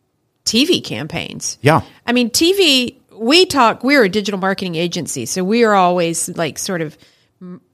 TV 0.45 0.83
campaigns. 0.83 1.57
Yeah. 1.61 1.81
I 2.05 2.11
mean, 2.11 2.29
TV, 2.29 2.95
we 3.19 3.45
talk, 3.45 3.83
we're 3.83 4.03
a 4.03 4.09
digital 4.09 4.39
marketing 4.39 4.75
agency, 4.75 5.25
so 5.25 5.43
we 5.43 5.63
are 5.63 5.75
always 5.75 6.29
like 6.29 6.57
sort 6.57 6.81
of 6.81 6.97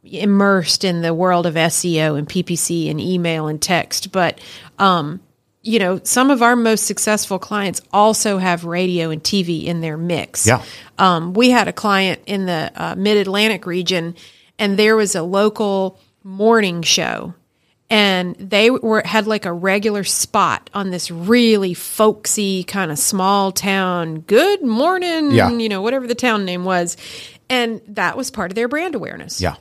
immersed 0.04 0.84
in 0.84 1.02
the 1.02 1.14
world 1.14 1.46
of 1.46 1.56
SEO 1.56 2.18
and 2.18 2.28
PPC 2.28 2.90
and 2.90 3.00
email 3.00 3.48
and 3.48 3.62
text. 3.62 4.12
But, 4.12 4.40
um, 4.80 5.22
you 5.62 5.80
know, 5.80 6.00
some 6.04 6.30
of 6.30 6.42
our 6.42 6.56
most 6.56 6.86
successful 6.86 7.40
clients 7.40 7.82
also 7.92 8.38
have 8.38 8.66
radio 8.66 9.10
and 9.10 9.24
TV 9.24 9.66
in 9.66 9.82
their 9.82 9.98
mix. 9.98 10.46
Yeah. 10.46 10.64
Um, 11.00 11.34
we 11.34 11.50
had 11.50 11.68
a 11.68 11.74
client 11.74 12.22
in 12.26 12.46
the 12.46 12.72
uh, 12.76 12.96
Mid 12.96 13.18
Atlantic 13.18 13.66
region, 13.66 14.16
and 14.60 14.78
there 14.78 14.96
was 14.96 15.16
a 15.16 15.24
local 15.24 16.00
morning 16.24 16.82
show, 16.82 17.34
and 17.90 18.36
they 18.36 18.70
were 18.72 19.02
had 19.06 19.28
like 19.28 19.46
a 19.46 19.54
regular 19.54 20.04
spot 20.04 20.70
on 20.74 20.90
this 20.92 21.12
really 21.12 21.74
folksy 21.74 22.64
kind 22.64 22.92
of 22.92 22.98
small 22.98 23.52
town. 23.52 24.20
Good 24.22 24.64
morning, 24.64 25.32
Yeah. 25.32 25.50
you 25.52 25.70
know, 25.70 25.82
whatever 25.82 26.08
the 26.08 26.16
town 26.16 26.46
name 26.46 26.66
was, 26.66 26.98
and 27.50 27.82
that 27.90 28.18
was 28.18 28.32
part 28.32 28.52
of 28.52 28.56
their 28.56 28.68
brand 28.68 28.96
awareness. 28.96 29.40
Yeah. 29.40 29.56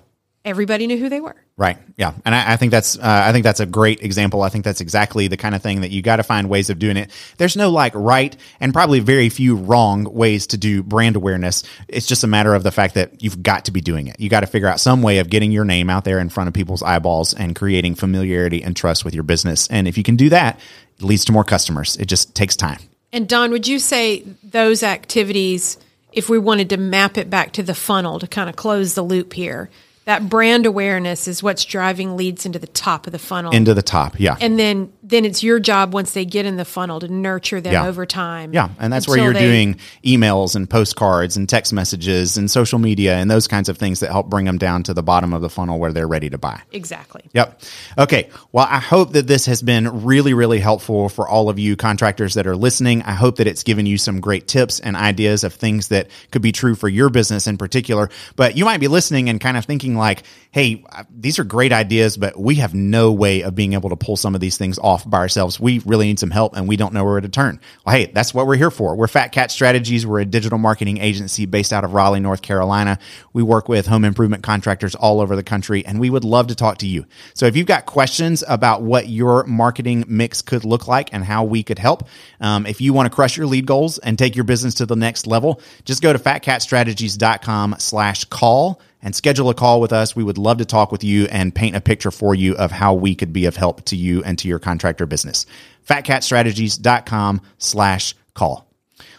Everybody 0.45 0.87
knew 0.87 0.99
who 0.99 1.09
they 1.09 1.21
were. 1.21 1.37
Right. 1.57 1.79
Yeah. 1.97 2.15
And 2.25 2.35
I, 2.35 2.55
I 2.55 2.57
think 2.57 2.73
that's 2.73 2.99
uh, 2.99 3.01
I 3.03 3.33
think 3.33 3.45
that's 3.45 3.61
a 3.61 3.67
great 3.67 4.03
example. 4.03 4.43
I 4.43 4.49
think 4.49 4.65
that's 4.65 4.81
exactly 4.81 5.29
the 5.29 5.37
kind 5.37 5.55
of 5.55 5.63
thing 5.63 5.83
that 5.83 5.91
you 5.91 6.03
got 6.03 6.17
to 6.17 6.23
find 6.23 6.49
ways 6.49 6.69
of 6.69 6.79
doing 6.79 6.97
it. 6.97 7.11
There's 7.39 7.57
no 7.57 7.71
like 7.71 7.93
right 7.95 8.37
and 8.61 8.73
probably 8.73 9.01
very 9.01 9.29
few 9.29 9.57
wrong 9.57 10.05
ways 10.05 10.49
to 10.49 10.57
do 10.57 10.83
brand 10.83 11.17
awareness. 11.17 11.63
It's 11.89 12.07
just 12.07 12.25
a 12.25 12.27
matter 12.27 12.55
of 12.55 12.65
the 12.65 12.73
fact 12.73 12.95
that 12.95 13.23
you've 13.23 13.43
got 13.43 13.67
to 13.67 13.71
be 13.71 13.81
doing 13.81 14.09
it. 14.09 14.19
You 14.19 14.29
got 14.29 14.41
to 14.41 14.47
figure 14.47 14.69
out 14.69 14.81
some 14.81 15.03
way 15.03 15.19
of 15.19 15.31
getting 15.31 15.53
your 15.53 15.65
name 15.65 15.89
out 15.89 16.05
there 16.05 16.19
in 16.19 16.29
front 16.29 16.49
of 16.49 16.55
people's 16.55 16.83
eyeballs 16.83 17.35
and 17.35 17.55
creating 17.55 17.95
familiarity 17.95 18.63
and 18.63 18.77
trust 18.77 19.05
with 19.05 19.15
your 19.15 19.25
business. 19.25 19.69
And 19.69 19.87
if 19.87 19.97
you 19.97 20.03
can 20.03 20.17
do 20.17 20.29
that, 20.31 20.59
it 20.99 21.05
leads 21.05 21.25
to 21.27 21.33
more 21.33 21.45
customers. 21.45 21.97
It 21.97 22.07
just 22.07 22.35
takes 22.35 22.57
time. 22.57 22.81
And 23.13 23.29
Don, 23.29 23.53
would 23.53 23.69
you 23.69 23.79
say 23.79 24.25
those 24.43 24.83
activities, 24.83 25.79
if 26.13 26.29
we 26.29 26.37
wanted 26.37 26.71
to 26.71 26.77
map 26.77 27.17
it 27.17 27.31
back 27.31 27.53
to 27.53 27.63
the 27.63 27.75
funnel 27.75 28.19
to 28.19 28.27
kind 28.27 28.49
of 28.51 28.57
close 28.57 28.95
the 28.95 29.03
loop 29.03 29.33
here, 29.33 29.71
that 30.07 30.29
brand 30.29 30.67
awareness 30.67 31.27
is 31.29 31.43
what's 31.43 31.65
driving 31.65 32.17
leads 32.17 32.45
into 32.47 32.59
the 32.59 32.67
top 32.67 33.07
of 33.07 33.13
the 33.13 33.19
funnel. 33.19 33.53
Into 33.53 33.75
the 33.75 33.83
top. 33.83 34.19
Yeah. 34.21 34.37
and 34.41 34.59
then 34.59 34.93
then 35.07 35.27
it's 35.27 35.43
your 35.43 35.61
job 35.61 35.93
once 35.93 36.13
they 36.13 36.25
get 36.25 36.47
in 36.47 36.57
the 36.57 36.65
funnel 36.65 36.99
to 37.01 37.09
nurture 37.09 37.61
them 37.61 37.75
Yeah. 37.75 37.87
over 37.87 38.07
time. 38.07 38.55
Yeah, 38.55 38.71
and 38.79 38.91
that's 38.93 39.07
where 39.07 39.19
you're 39.19 39.35
they- 39.35 39.41
doing 39.47 39.77
emails 40.05 40.57
and 40.57 40.69
postcards 40.69 41.37
and 41.37 41.47
text 41.47 41.73
messages 41.75 42.39
and 42.39 42.51
social 42.51 42.79
media 42.79 43.17
and 43.17 43.31
those 43.31 43.47
kinds 43.47 43.69
of 43.69 43.77
things 43.77 44.01
that 44.01 44.11
help 44.11 44.31
bring 44.31 44.47
them 44.47 44.57
down 44.57 44.83
to 44.85 44.95
the 44.95 45.03
bottom 45.03 45.35
of 45.35 45.43
the 45.43 45.51
funnel 45.51 45.79
where 45.79 45.93
they're 45.93 46.09
ready 46.09 46.31
to 46.31 46.39
buy. 46.39 46.61
exactly. 46.73 47.23
Yep. 47.35 47.61
Okay. 47.99 48.29
Well, 48.53 48.67
I 48.69 48.79
hope 48.79 49.13
that 49.13 49.27
this 49.27 49.47
has 49.47 49.61
been 49.63 50.05
really, 50.05 50.33
really 50.35 50.59
helpful 50.61 51.09
for 51.09 51.29
all 51.29 51.49
of 51.51 51.59
you 51.59 51.77
contractors 51.77 52.35
that 52.35 52.47
are 52.47 52.57
listening. 52.57 53.03
I 53.03 53.13
hope 53.13 53.37
that 53.37 53.47
it's 53.47 53.63
given 53.63 53.85
you 53.87 53.99
some 53.99 54.21
great 54.21 54.49
tips 54.49 54.81
and 54.81 54.97
ideas 54.97 55.45
of 55.45 55.53
things 55.55 55.89
that 55.89 56.09
could 56.31 56.43
be 56.43 56.53
true 56.53 56.75
for 56.75 56.89
your 56.89 57.11
business 57.11 57.47
in 57.47 57.59
particular. 57.59 58.09
But 58.37 58.57
you 58.57 58.65
might 58.65 58.81
be 58.81 58.89
listening 58.89 59.29
and 59.29 59.41
kind 59.41 59.57
of 59.57 59.65
thinking 59.65 59.94
like, 59.97 60.25
hey, 60.55 60.85
these 61.11 61.41
are 61.41 61.45
great 61.45 61.73
ideas, 61.73 62.17
but 62.17 62.39
we 62.39 62.55
have 62.55 62.75
no 62.75 63.11
way 63.11 63.43
of 63.43 63.57
being 63.57 63.73
able 63.73 63.91
to 63.91 63.97
pull 63.97 64.17
some 64.17 64.37
of 64.37 64.41
these 64.41 64.57
things 64.57 64.79
off 64.79 65.09
by 65.09 65.19
ourselves. 65.19 65.59
We 65.59 65.81
really 65.81 66.07
need 66.07 66.21
some 66.21 66.31
help 66.31 66.57
and 66.57 66.69
we 66.69 66.77
don't 66.77 66.95
know 66.95 67.05
where 67.05 67.21
to 67.21 67.29
turn. 67.29 67.59
Well, 67.85 67.97
hey, 67.97 68.07
that's 68.07 68.33
what 68.33 68.47
we're 68.47 68.55
here 68.55 68.71
for. 68.71 68.95
We're 68.95 69.09
Fat 69.09 69.33
Cat 69.33 69.51
Strategies. 69.51 70.07
We're 70.07 70.21
a 70.21 70.25
digital 70.25 70.59
marketing 70.59 70.99
agency 70.99 71.47
based 71.47 71.73
out 71.73 71.83
of 71.83 71.93
Raleigh, 71.93 72.21
North 72.21 72.41
Carolina. 72.41 73.01
We 73.33 73.43
work 73.43 73.69
with 73.69 73.89
home 73.89 74.05
improvement 74.05 74.45
contractors 74.45 74.95
all 74.95 75.21
over 75.21 75.35
the 75.35 75.43
country 75.43 75.85
and 75.85 75.99
we 75.99 76.09
would 76.09 76.23
love 76.23 76.47
to 76.47 76.55
talk 76.55 76.79
to 76.79 76.87
you. 76.87 77.05
So 77.35 77.47
if 77.47 77.57
you've 77.57 77.67
got 77.67 77.85
questions 77.87 78.45
about 78.47 78.83
what 78.83 79.09
your 79.09 79.43
marketing 79.47 80.05
mix 80.07 80.41
could 80.41 80.65
look 80.65 80.87
like 80.87 81.13
and 81.13 81.25
how 81.25 81.43
we 81.43 81.65
could 81.65 81.81
help, 81.81 82.07
um, 82.41 82.65
if 82.65 82.81
you 82.81 82.93
want 82.93 83.11
to 83.11 83.15
crush 83.15 83.37
your 83.37 83.47
lead 83.47 83.67
goals 83.67 83.99
and 83.99 84.17
take 84.17 84.37
your 84.37 84.45
business 84.45 84.75
to 84.75 84.87
the 84.87 84.95
next 84.95 85.27
level, 85.27 85.61
just 85.85 86.01
go 86.01 86.13
to 86.13 86.19
fatcatstrategies.com 86.21 87.75
slash 87.81 88.25
call 88.27 88.81
and 89.05 89.15
schedule 89.15 89.51
a 89.51 89.55
call 89.55 89.81
with 89.81 89.93
us. 89.93 90.17
We 90.17 90.25
would 90.25 90.39
love 90.39 90.59
to 90.59 90.65
talk 90.65 90.91
with 90.91 91.05
you 91.05 91.27
and 91.27 91.55
paint 91.55 91.77
a 91.77 91.81
picture 91.81 92.11
for 92.11 92.35
you 92.35 92.57
of 92.57 92.73
how 92.73 92.95
we 92.95 93.15
could 93.15 93.33
be 93.33 93.47
of 93.47 93.57
help 93.57 93.85
to 93.85 93.97
you 93.97 94.25
and 94.25 94.37
to 94.39 94.49
your 94.49 94.59
contractor 94.59 95.07
business. 95.07 95.47
fatcatstrategies.com 95.87 97.43
slash 97.59 98.17
call. 98.35 98.67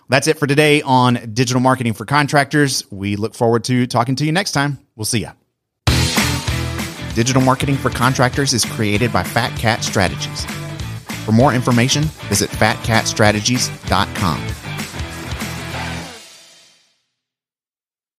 That's 0.09 0.27
it 0.27 0.37
for 0.37 0.47
today 0.47 0.81
on 0.81 1.31
digital 1.33 1.61
marketing 1.61 1.93
for 1.93 2.05
contractors. 2.05 2.83
We 2.91 3.15
look 3.15 3.33
forward 3.33 3.63
to 3.65 3.87
talking 3.87 4.15
to 4.17 4.25
you 4.25 4.31
next 4.31 4.51
time. 4.51 4.79
We'll 4.95 5.05
see 5.05 5.19
ya. 5.19 5.31
Digital 7.15 7.41
marketing 7.41 7.77
for 7.77 7.89
contractors 7.89 8.53
is 8.53 8.65
created 8.65 9.13
by 9.13 9.23
Fat 9.23 9.57
Cat 9.57 9.83
Strategies. 9.83 10.45
For 11.23 11.31
more 11.31 11.53
information, 11.53 12.03
visit 12.29 12.49
fatcatstrategies.com. 12.51 14.64